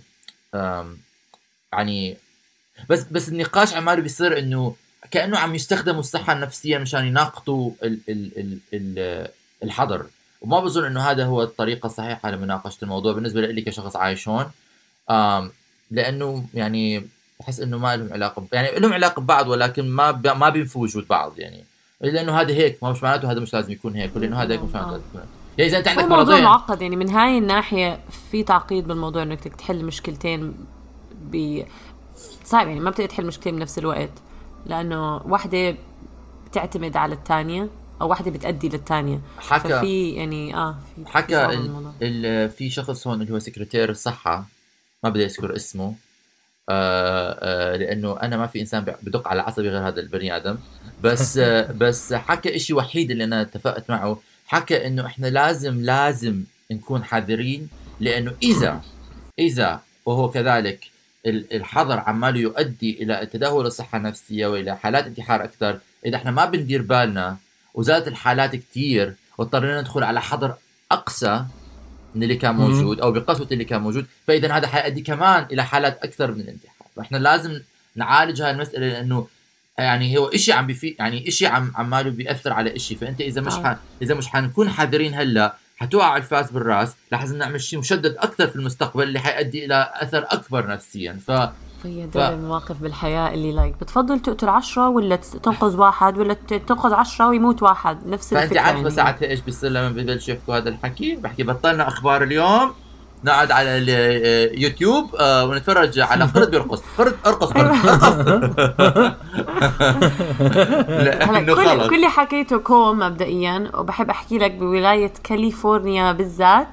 [1.72, 2.16] يعني
[2.90, 4.74] بس بس النقاش عماله بيصير إنه
[5.10, 7.98] كأنه عم يستخدموا الصحة النفسية مشان يناقضوا ال...
[8.08, 8.30] ال...
[8.38, 8.58] ال...
[8.74, 9.28] ال...
[9.62, 10.06] الحظر
[10.40, 13.12] وما بظن إنه هذا هو الطريقة الصحيحة لمناقشة الموضوع.
[13.12, 14.50] بالنسبة لي كشخص عايش هون
[15.90, 17.06] لأنه يعني
[17.40, 20.26] بحس إنه ما لهم علاقة ب- يعني لهم علاقة ببعض ولكن ما ب...
[20.26, 21.64] ما بينفوا وجود بعض يعني.
[22.00, 24.74] لأنه هذا هيك ما مش معناته هذا مش لازم يكون هيك ولأنه هذا هيك مش
[24.74, 25.28] معناته لازم يكون هيك.
[25.58, 26.96] يعني إذا أنت عندك مرضين معقد يعني.
[26.96, 30.54] من هاي الناحية في تعقيد بالموضوع إنك تحل مشكلتين
[31.14, 31.62] ب
[32.44, 34.10] صعب يعني ما بتقدر تحل مشكلتين بنفس الوقت.
[34.66, 35.76] لأنه واحدة
[36.46, 37.68] بتعتمد على الثانية
[38.00, 41.46] أو واحدة بتأدي للثانية حكى ففي يعني آه في حكى
[42.02, 42.50] ال...
[42.50, 44.46] في شخص هون اللي هو سكرتير الصحه
[45.04, 45.94] ما بدي أذكر اسمه
[46.68, 50.56] آه آه لأنه أنا ما في إنسان بدق على عصبي غير هذا البني آدم.
[51.02, 54.20] بس آه بس حكى شيء وحيد اللي أنا اتفقت معه.
[54.46, 57.68] حكى إنه إحنا لازم لازم نكون حذرين
[58.00, 58.80] لأنه اذا
[59.38, 60.90] إذا وهو كذلك
[61.26, 66.82] الحظر عماله يؤدي إلى تدهور الصحة النفسية وإلى حالات انتحار أكثر إذا إحنا ما بندير
[66.82, 67.36] بالنا
[67.74, 70.54] وزادت الحالات كتير واضطرينا ندخل على حظر
[70.92, 71.44] اقسى
[72.14, 72.54] من اللي كان.
[72.54, 76.88] موجود أو بقسوة اللي كان موجود فإذا هذا حيؤدي كمان إلى حالات أكثر من الانتحار
[76.96, 77.60] فإحنا لازم
[77.96, 79.26] نعالج هاي المسألة لأنه
[79.78, 83.52] يعني هو إشي عم بفي يعني إشي عم عماله بيأثر على إشي فأنت إذا مش
[83.52, 83.62] آه.
[83.62, 83.76] ح...
[84.02, 86.96] إذا مش حنكون حذرين هلأ حتوقع الفاس بالراس.
[87.12, 91.18] لازم نعمل شيء مشدد أكثر في المستقبل اللي حيؤدي إلى أثر أكبر نفسيا.
[91.26, 91.30] ف
[91.82, 96.94] في ف- هدول المواقف بالحياة اللي like بتفضل تقتل عشرة ولا تنقذ واحد ولا تنقذ
[96.94, 98.90] عشرة ويموت واحد؟ نفس فأنت الفكرة عارفة يعني.
[98.90, 102.74] ساعتها إيش بيصير لما ببلشوا يحكوا هذا الحكي؟ بحكي بطلنا أخبار اليوم.
[103.26, 106.82] نقعد على اليوتيوب آه، ونتفرج على قرد بيرقص.
[106.98, 108.16] قرد أرقص قرد ارقص
[110.88, 111.88] لأنه كل خلص.
[111.88, 116.68] كل اللي حكيته كوم مبدئيا وبحب أحكي لك بولاية كاليفورنيا بالذات.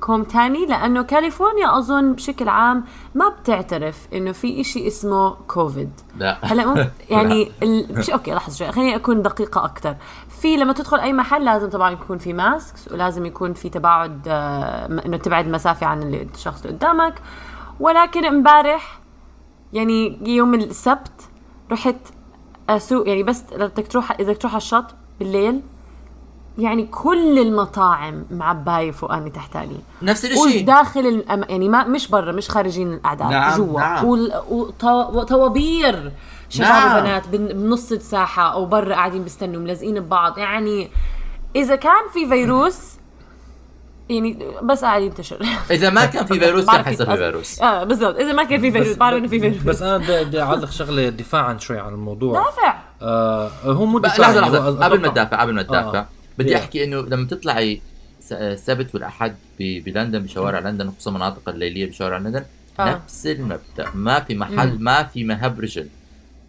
[0.00, 5.90] كوم تاني لأنه كاليفورنيا أظن بشكل عام ما بتعترف إنه في إشي اسمه كوفيد.
[6.18, 6.38] لا.
[6.42, 7.86] هلا يعني ال...
[7.98, 9.96] مش okay لحظة شوي خليني أكون دقيقة أكثر
[10.40, 14.86] في لما تدخل أي محل لازم طبعا يكون في ماسكس ولازم يكون في تباعد آه،
[15.06, 17.14] إنه تبعد مسافة عن الشخص اللي قدامك.
[17.80, 18.98] ولكن امبارح
[19.72, 21.12] يعني يوم السبت
[21.72, 21.96] رحت
[22.70, 24.84] أسوق يعني بس بدك تروح إذا تروح على الشط
[25.18, 25.60] بالليل
[26.58, 31.44] يعني كل المطاعم معباية فوقاني تحتاني نفس الشيء وداخل الأم...
[31.48, 33.80] يعني ما مش برا مش خارجين الاعداد نعم، جوا.
[33.80, 34.04] نعم.
[34.04, 36.12] وال- وطو- وطوابير.
[36.50, 36.98] شباب نعم.
[36.98, 40.38] وبنات بن- بنص الساحه أو برا قاعدين بيستنوا ملزقين ببعض.
[40.38, 40.88] يعني
[41.56, 42.78] إذا كان في فيروس
[44.08, 45.38] يعني بس قاعد ينتشر.
[45.70, 47.62] إذا ما كان في فيروس كان حيصير في فيروس.
[47.62, 48.16] آه بالضبط.
[48.16, 49.62] إذا ما كان في فيروس بعرف إنه في فيروس.
[49.62, 52.44] بس أنا بدي بدي أعلق شغلة دفاعا شوي عن الموضوع.
[52.44, 52.78] دافع.
[53.02, 54.84] آه هو مو دفاع لحظة لحظة.
[54.84, 56.06] قبل ما تدافع قبل ما تدافع آه.
[56.38, 56.58] بدي يا.
[56.58, 57.80] أحكي إنه لما تطلعي
[58.20, 62.44] س- السبت والأحد ب- بلندن بشوارع لندن خصوصا المناطق الليلية بشوارع لندن
[62.80, 62.84] آه.
[62.94, 63.90] نفس المبدأ.
[63.94, 65.88] ما في محل ما في مهب رجل.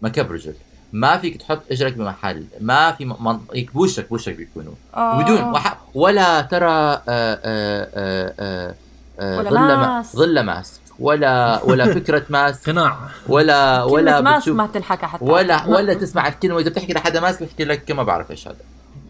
[0.02, 0.54] مكب رجل
[0.92, 2.44] ما فيك تحط إجرك بمحل.
[2.60, 3.38] ما في من...
[3.54, 4.72] هيك بوشك بوشك بيكونوا.
[4.96, 5.22] آه.
[5.22, 5.78] بدون وح...
[5.94, 8.74] ولا ترى آه، آه، آه، آه،
[9.20, 10.16] آه، ولا ظل ما- ماسك.
[10.16, 15.24] ظل ماسك ولا ولا فكرة ماسك قناع ولا ولا ماسك بتشوف ما تنحكى حتى.
[15.24, 16.58] ولا ولا تسمع الكلمة.
[16.58, 18.56] اذا بتحكي لحدا ماسك بيحكي لك ما بعرف إيش هذا.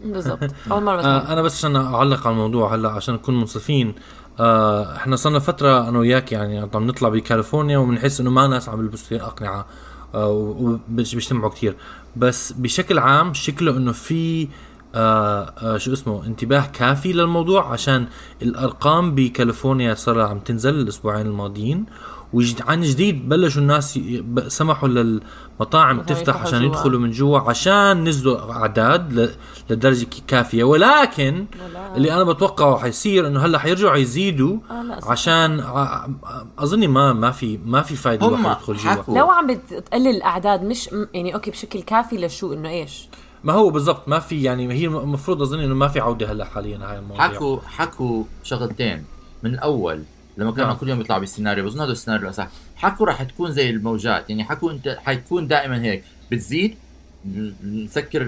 [0.03, 0.39] بالضبط.
[0.71, 1.09] أول مرة بسمع.
[1.17, 3.95] آه أنا بس عشان أعلق على الموضوع هلأ عشان نكون منصفين.
[4.39, 8.79] آه إحنا صرنا فترة أنا وياك يعني عم نطلع بكاليفورنيا وبنحس إنه ما ناس عم
[8.79, 9.65] يلبسوا أقنعة.
[10.13, 11.75] وبيجتمعوا كتير.
[12.15, 14.47] بس بشكل عام شكله إنه في
[14.95, 18.07] آه آه شو اسمه انتباه كافي للموضوع عشان
[18.41, 21.85] الأرقام بكاليفورنيا صار عم تنزل الأسبوعين الماضيين.
[22.33, 23.99] وعن جديد بلشوا الناس
[24.47, 26.63] سمحوا للمطاعم تفتح عشان.
[26.63, 29.29] يدخلوا من جوا عشان نزلوا أعداد ل-
[29.69, 30.63] لدرجة كافية.
[30.63, 34.99] ولكن ولا- اللي أنا بتوقعه حيصير إنه هلأ حيرجعوا يزيدوا آه.
[35.11, 35.63] عشان
[36.59, 39.17] أظني ما ما في ما في الواحد يدخل جوا.
[39.17, 43.07] لو عم بتقلل الأعداد مش يعني أوكي بشكل كافي لشو؟ إنه إيش؟
[43.43, 46.77] ما هو بالضبط ما في يعني هي المفروض اظن إنه ما في عودة هلأ حاليا
[46.83, 47.27] هاي المواضيع.
[47.27, 49.03] حكوا حكوا شغلتين.
[49.43, 50.03] من الأول
[50.39, 50.77] لما كانوا نعم.
[50.77, 54.71] كل يوم يطلعوا بالسيناريو بظن هذا السيناريو صح حكوا راح تكون زي الموجات يعني حكوا
[54.71, 56.03] انت حيكون دائما هيك.
[56.31, 56.75] بتزيد
[57.25, 58.23] بنسكر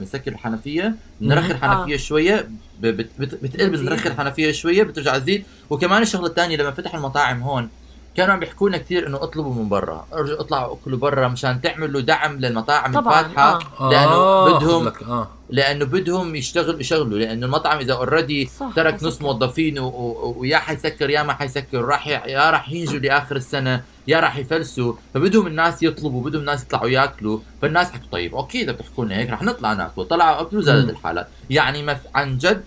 [0.00, 2.48] بنسكر الحنفية بنرخي الحنفية شوية
[2.80, 3.70] بت- بت- بتقل.
[3.70, 5.44] بنرخي الحنفية شوية بترجع تزيد.
[5.70, 7.68] وكمان الشغلة الثانية لما فتحوا المطاعم هون
[8.16, 10.06] كانوا عم بيحكوا لنا كثير إنه اطلبوا من برا.
[10.12, 13.58] ارجعوا اطلعوا اكلوا برا مشان تعملوا دعم للمطاعم طبعاً، الفاتحة.
[13.80, 13.90] آه.
[13.90, 15.28] لأنه آه، بدهم خذ لك، آه.
[15.50, 17.18] لأنه بدهم يشتغل يشغلوا.
[17.18, 19.02] لأنه المطعم إذا اوريدي ترك.
[19.02, 24.20] نص موظفينه و- ويا حيسكر يا ما حيسكر راح يا راح ينجوا لآخر السنة يا
[24.20, 24.94] راح يفلسوا.
[25.14, 27.38] فبدهم الناس يطلبوا بدهم الناس يطلعوا ياكلوا.
[27.62, 30.04] فالناس حكوا طيب okay إذا بتحكوا لنا هيك رح نطلع ناكل.
[30.04, 30.90] طلعوا أكلوا زادت.
[30.90, 31.28] الحالات.
[31.50, 32.00] يعني مف...
[32.14, 32.64] عن جد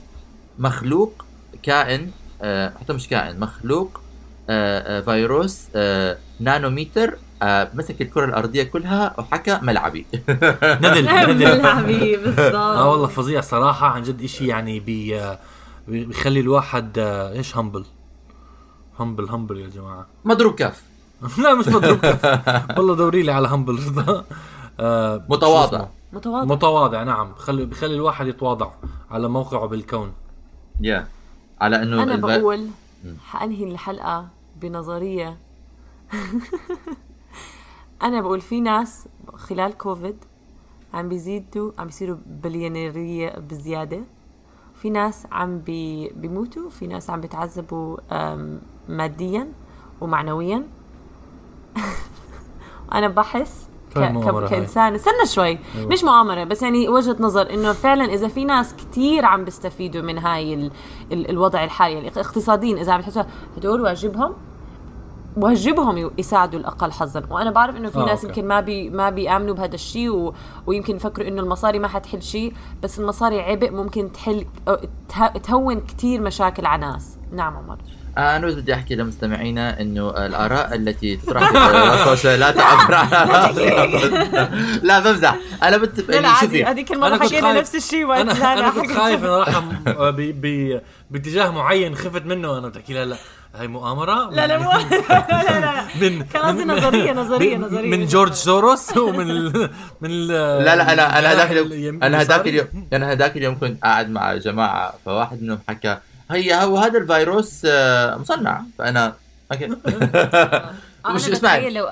[0.59, 1.25] مخلوق
[1.63, 4.06] كائن آه حتى مش كائن مخلوق آه آه
[5.01, 10.05] فيروس آه نانوميتر آه مسك الكرة الأرضية كلها وحكى ملعبي.
[10.63, 12.55] نزل نزل بالحبيب بالضبط.
[12.55, 15.39] آه والله فظيع صراحة عن جد إشي يعني بي آه،
[15.87, 17.85] بي- بيخلي الواحد آه، إيش همبل
[18.99, 20.07] همبل همبل يا جماعة.
[20.25, 20.83] مضروب كف.
[21.43, 22.25] لا مش مضروب كف.
[22.77, 24.25] والله دوري لي على همبل رضا
[24.79, 25.85] آه، متواضع.
[26.13, 26.45] متواضع.
[26.55, 27.31] متواضع نعم.
[27.31, 28.69] بخلي بخلي الواحد يتواضع
[29.11, 30.13] على موقعه بالكون.
[30.81, 31.07] يا
[31.61, 32.67] على إنه أنا الب- بقول.
[33.25, 34.27] حأنهي الحلقة
[34.61, 35.37] بنظرية.
[38.03, 40.25] أنا بقول في ناس خلال كوفيد
[40.93, 43.99] عم بيزيدوا عم بيصيروا بليونيرية بزيادة.
[44.75, 49.47] في ناس عم بي بيموتوا في ناس عم بيتعذبوا أم، ماديا
[50.01, 50.63] ومعنويا.
[52.93, 53.99] أنا بحس ك...
[54.49, 54.93] كإنسان.
[54.95, 55.45] استنى شوي.
[55.75, 55.87] أيوة.
[55.91, 60.17] مش مؤامرة بس يعني وجهة نظر إنه فعلا إذا في ناس كتير عم بيستفيدوا من
[60.17, 60.71] هاي ال...
[61.11, 61.29] ال...
[61.29, 63.23] الوضع الحالي يعني اقتصاديين إذا عم تحسوا
[63.57, 64.33] هدول واجبهم؟
[65.37, 67.23] واجبهم يساعدوا الأقل حظا.
[67.29, 68.23] وأنا بعرف إنه في آه، ناس.
[68.23, 70.33] يمكن ما بي ما بيآمنوا بهذا الشيء و...
[70.65, 74.45] ويمكن يفكروا إنه المصاري ما حتحل شيء بس المصاري عبء ممكن تحل.
[75.43, 77.17] تهون كتير مشاكل على ناس.
[77.31, 77.77] نعم عمر.
[78.17, 81.51] أنا بس بدي أحكي لمستمعينا إنه الآراء التي تطرح
[81.93, 82.95] السوشيال لا تعبر.
[82.95, 83.55] عن
[84.83, 85.37] لا بمزح.
[85.63, 86.63] أنا بت لا يعني عادي شوفي.
[86.65, 87.57] هذيك أنا المره حكينا خايف.
[87.57, 92.25] نفس الشيء وقت أنا لا أنا كنت خايف إنه راح ب- ب- باتجاه معين خفت
[92.25, 93.17] منه أنا بتحكي لا لا.
[93.59, 94.71] هاي مؤامرة؟ لا لا مو
[95.29, 95.83] لا لا لا.
[96.01, 97.91] من من- نظرية- نظرية- من- نظرية.
[97.97, 99.69] من جورج سوروس ومن ال
[100.01, 100.27] من ال
[100.65, 102.47] لا لا أنا أنا هذاك اليوم أنا هذاك.
[102.47, 105.97] اليوم أنا هذاك اليوم كنت قاعد مع جماعة فواحد منهم حكى
[106.31, 108.61] هي هو هذا الفيروس آه، مصنع.
[108.79, 109.13] فانا
[109.51, 109.67] okay.
[111.15, 111.69] مش أنا اسمعي.
[111.69, 111.89] لو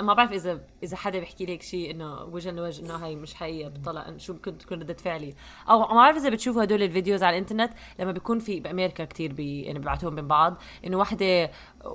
[0.00, 3.68] ما بعرف اذا إذا حدا بيحكي لك شيء إنه وجها لوجه إنه هاي مش حقيقة
[3.68, 5.34] بطلع شو كنت تكون رده فعلي
[5.70, 9.32] أو ما بعرف إذا بتشوفوا هدول ال videos على الإنترنت لما بيكون في بأمريكا كتير
[9.32, 11.50] بي يعني بيبعتوهم من بعض إنه وحدة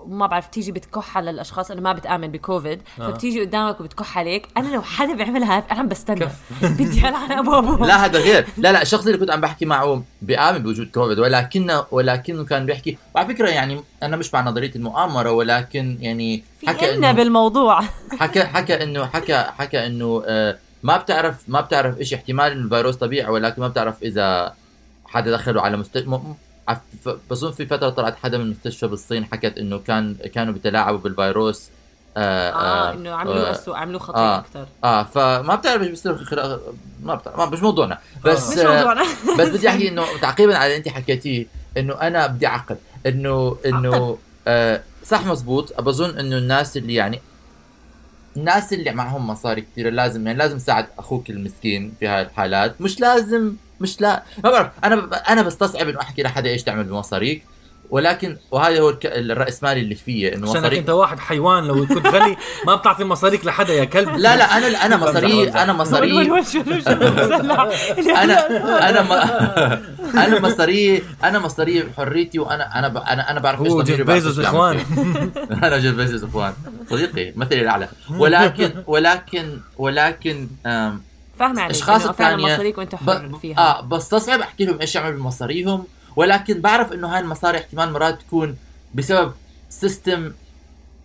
[0.08, 3.08] ما بعرف تيجي بتكح على الأشخاص اللي ما بتآمن بكوفيد آه.
[3.08, 4.48] فبتيجي قدامك وبتكح عليك.
[4.58, 6.28] أنا لو حدا بيعملها أنا عم بستنى.
[6.80, 7.86] بدي ألعن أبو أبو.
[7.86, 8.48] لا هذا غير.
[8.58, 12.98] لا لا الشخص اللي كنت عم بحكي معه بيآمن بوجود كوفيد ولكنه ولكنه كان بيحكي.
[13.16, 17.82] وعلى فكرة يعني أنا مش مع نظرية المؤامرة ولكن يعني في حكى إلنا إنه بالموضوع.
[18.20, 23.32] حكى حكى إنه حكى حكى إنه آه، ما بتعرف ما بتعرف إيش احتمال الفيروس طبيعي
[23.32, 24.54] ولكن ما بتعرف إذا
[25.06, 26.20] حدا دخله على مستشفى
[27.30, 31.70] بظن في فترة طلعت حدا من المستشفى بالصين حكت إنه كان كانوا بيتلاعبوا بالفيروس
[32.18, 34.38] آه آه إنه عملوه آه، اسوء عملوه خطير آه.
[34.40, 36.60] أكثر آه فما بتعرف إيش بيصير خلال
[37.04, 38.00] ما بتعرف ما مش موضوعنا.
[38.26, 39.04] بس مش آه موضوعنا.
[39.40, 41.46] بس بدي أحكي إنه تعقيبا على اللي أنت حكيتيه
[41.78, 42.78] إنه أنا بدي أعقل.
[43.06, 45.82] انه إنه آه صح مزبوط.
[45.82, 47.22] بظن إنه الناس اللي يعني
[48.38, 52.82] الناس اللي معهم مصاري كثير لازم يعني لازم تساعد أخوك المسكين في هاي الحالات.
[52.82, 55.14] مش لازم مش لا ما بعرف أنا ب...
[55.14, 57.44] أنا بستصعب إنه أحكي لحدا إيش تعمل بمصاريك
[57.90, 59.06] ولكن وهذا هو الك...
[59.06, 63.46] الرأسمالي اللي فيه إنه عشانك مصاريك أنت واحد حيوان لو كنت غني ما بتعطي مصاريك
[63.46, 66.28] لحدا يا كلب لا لا أنا أنا مصاري أنا مصاري.
[68.10, 69.82] أنا أنا
[70.26, 73.14] أنا مصاري أنا مصاري حريتي وأنا أنا.
[73.14, 74.80] أنا أنا بعرف إيش ضميري بيزوس إخوان.
[75.64, 76.54] أنا جيف بيزوس إخوان
[76.90, 80.48] صديقي مثلي الأعلى ولكن ولكن ولكن
[81.40, 82.98] فاهمة عليك أشخاص إنه فعلا الثانية مصاريك وأنت ب...
[82.98, 83.58] حر فيها.
[83.58, 85.84] آه بستصعب أحكي لهم إيش يعملوا بمصاريهم
[86.16, 88.58] ولكن بعرف إنه هاي المصاري احتمال مرات تكون
[88.96, 89.32] بسبب
[89.70, 90.32] system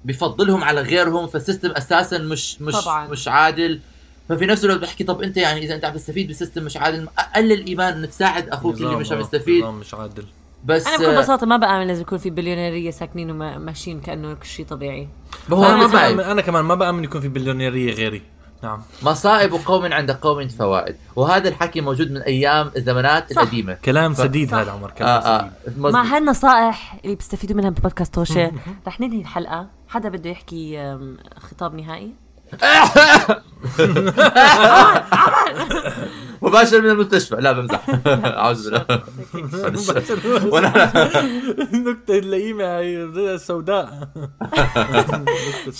[0.04, 3.08] بفضلهم على غيرهم فال system أساسا مش مش طبعاً.
[3.08, 3.80] مش عادل.
[4.28, 7.08] ففي نفس الوقت بحكي طب أنت يعني إذا أنت عم تستفيد ب system مش عادل
[7.36, 9.64] أقل الإيمان انه تساعد أخوك اللي مش عم آه، يستفيد.
[9.64, 10.24] مش عادل.
[10.64, 14.66] بس أنا بكل آه، بساطة ما بآمن لازم يكون في بليونيرية ساكنين وماشيين كأنه شيء
[14.66, 15.08] طبيعي.
[15.48, 18.22] ما هو أنا ما بأمن أنا كمان ما بآمن يكون في بليونيرية غيري.
[18.62, 18.82] نعم.
[19.02, 20.96] مصائب قوم عند قوم فوائد.
[21.16, 23.42] وهذا الحكي موجود من أيام الزمانات صح.
[23.42, 23.74] القديمة.
[23.74, 24.54] كلام ف- سديد.
[24.54, 25.78] هذا عمر آه كلام آه سديد.
[25.78, 25.92] مزبوط.
[25.92, 28.50] مع هالنصائح اللي بيستفيدوا منها ببودكاست توشي
[28.86, 29.66] رح ننهي الحلقة.
[29.88, 30.96] حدا بده يحكي
[31.38, 32.12] خطاب نهائي؟
[36.42, 37.34] مباشر من المستشفى.
[37.36, 37.80] لا بمزح.
[38.06, 38.86] أعوذ بالله.
[40.52, 40.92] وأنا
[41.72, 44.08] النكتة اللئيمة هي السوداء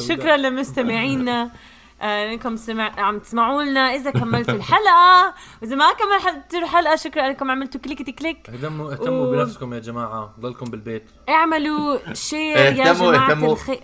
[0.08, 1.42] شكرا لمستمعينا.
[1.42, 1.50] آه،
[2.02, 2.92] إنكم سمع...
[3.00, 3.80] عم تسمعوا لنا.
[3.94, 8.48] إذا كملتوا الحلقة واذا ما كملتوا الحلقة شكرا انكم عملتوا click تي click.
[8.50, 10.34] اهتموا اهتموا و- بنفسكم يا جماعة.
[10.40, 11.04] ضلكم بالبيت.
[11.28, 13.52] اعملوا share يا اهتموا- جماعة اهتموا.
[13.52, 13.80] الخير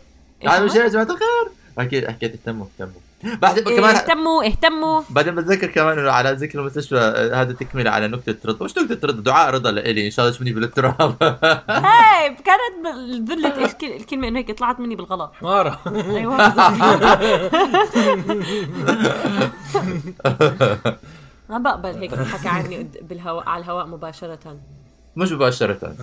[0.49, 1.49] هذا مش يا جماعة الخير.
[1.79, 3.01] حكيت حكيت اهتموا اهتموا.
[3.25, 5.03] بعد كمان اهتموا اهتموا.
[5.11, 9.07] بعدين بتذكر كمان إنه على ذكر المستشفى آه، هذا تكملة على نكتة رضا مش نكتة
[9.09, 11.17] رضا دعاء رضا لإلي إن شاء الله تشوفني بالتراب.
[11.71, 12.87] هاي كانت
[13.31, 15.33] ذلة إيش كل- الكلمة إنه هيك طلعت مني بالغلط.
[15.43, 16.37] مارا أيوه.
[21.51, 24.57] ما بقبل هيك حكى عني بالهواء على الهواء مباشرة.
[25.17, 25.95] مش مباشرة.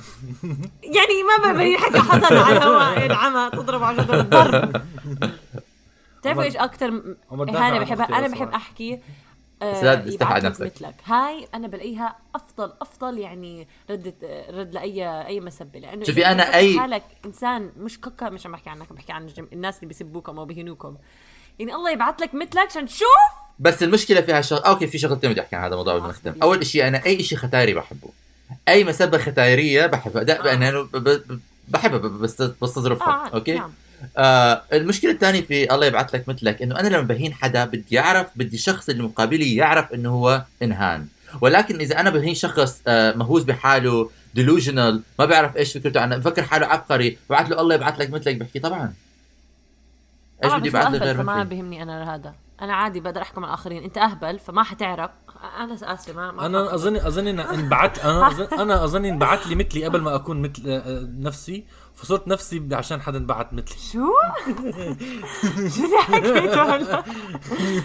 [0.83, 4.81] يعني ما بقبل يحكى حدا على الهواء العمى تضرب على جدر الضرب.
[6.25, 6.87] بتعرفوا إيش أكثر
[7.31, 8.49] اهانه بحبها أختي أنا بحب.
[8.49, 8.99] أحكي
[9.61, 10.65] آه، سداد، استحى يبعت لك نفسك.
[10.65, 14.13] مثلك هاي أنا بلاقيها افضل أفضل يعني رد
[14.49, 18.69] رد لاي أي مسبة لأنه شوفي أنت أي- حالك إنسان مش كوكا مش عم بحكي
[18.69, 19.29] عنك عم بحكي عن.
[19.53, 20.95] الناس اللي بيسبوكم أو بيهنوكم
[21.59, 23.07] يعني الله يبعث لك مثلك عشان تشوف
[23.59, 26.33] بس المشكلة فيها شغل okay في شغلتين بدي أحكي عن هذا الموضوع قبل ما نختم
[26.43, 28.09] أول شيء أنا أي شيء ختايري بحبه
[28.67, 30.53] أي مسبة ختايريه بحبها دا آه.
[30.53, 31.97] أنا ب- ب- بحبها
[32.61, 33.71] بستظرفها آه okay نعم.
[34.17, 38.27] آه المشكلة الثانية في الله يبعث لك مثلك إنه أنا لما بهين حدا بدي يعرف
[38.35, 41.07] بدي الشخص اللي مقابلي يعرف إنه هو إنهان.
[41.41, 46.43] ولكن إذا أنا بهين شخص آه مهووس بحاله ديلوجنال ما بيعرف إيش فكرته عنه بفكر
[46.43, 48.93] حاله عبقري ببعث له الله يبعث لك مثلك بحكي طبعا.
[50.43, 52.33] إيش آه، بدي لي أهبل، غير مثلي؟ بيهمني أنا هذا.
[52.61, 53.83] أنا عادي بقدر أحكم على الآخرين.
[53.83, 55.11] أنت أهبل فما حتعرف.
[55.59, 59.55] أنا آسفة ما, ما أنا اظن أظن ان انبعت أنا أظن أنا أظن انبعت لي
[59.55, 61.63] مثلي قبل ما أكون مثل آه، نفسي.
[61.95, 64.07] فصرت نفسي عشان حدا انبعت مثلي شو؟
[65.75, 67.03] شو اللي حكيته هلا؟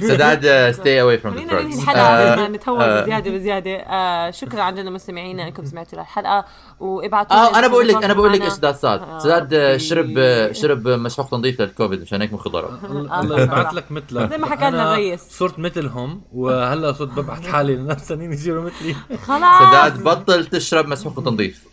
[0.00, 3.00] سداد stay away from خلينا ننهي ذا الحلقة بدنا نتهور آه.
[3.02, 6.44] بزيادة بزيادة آه شكرا عن جد مستمعينا انكم سمعتوا للحلقه
[6.80, 8.42] وابعتوا آه أنا بقول لك أنا بقول لك.
[8.42, 9.76] إيش سداد صار سداد.
[9.76, 10.14] شرب
[10.52, 14.58] شرب مسحوق تنظيف للكوفيد مشان هيك مخ ضرب الله يبعث لك مثلك زي ما حكى
[14.58, 15.20] لنا أنا الرئيس.
[15.30, 18.94] صرت مثلهم وهلا صرت ببعث حالي لناس ثانيين يصيروا مثلي
[19.26, 21.64] خلاص سداد بطل تشرب مسحوق تنظيف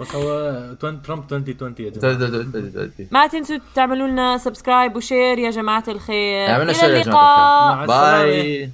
[0.00, 2.46] بس هو ترامب 2020 يا جماعة
[3.10, 7.02] ما تنسوا تعملوا لنا subscribe و share يا جماعة الخير اعملنا إلى share يا.
[7.02, 7.86] جماعة.
[7.86, 8.70] باي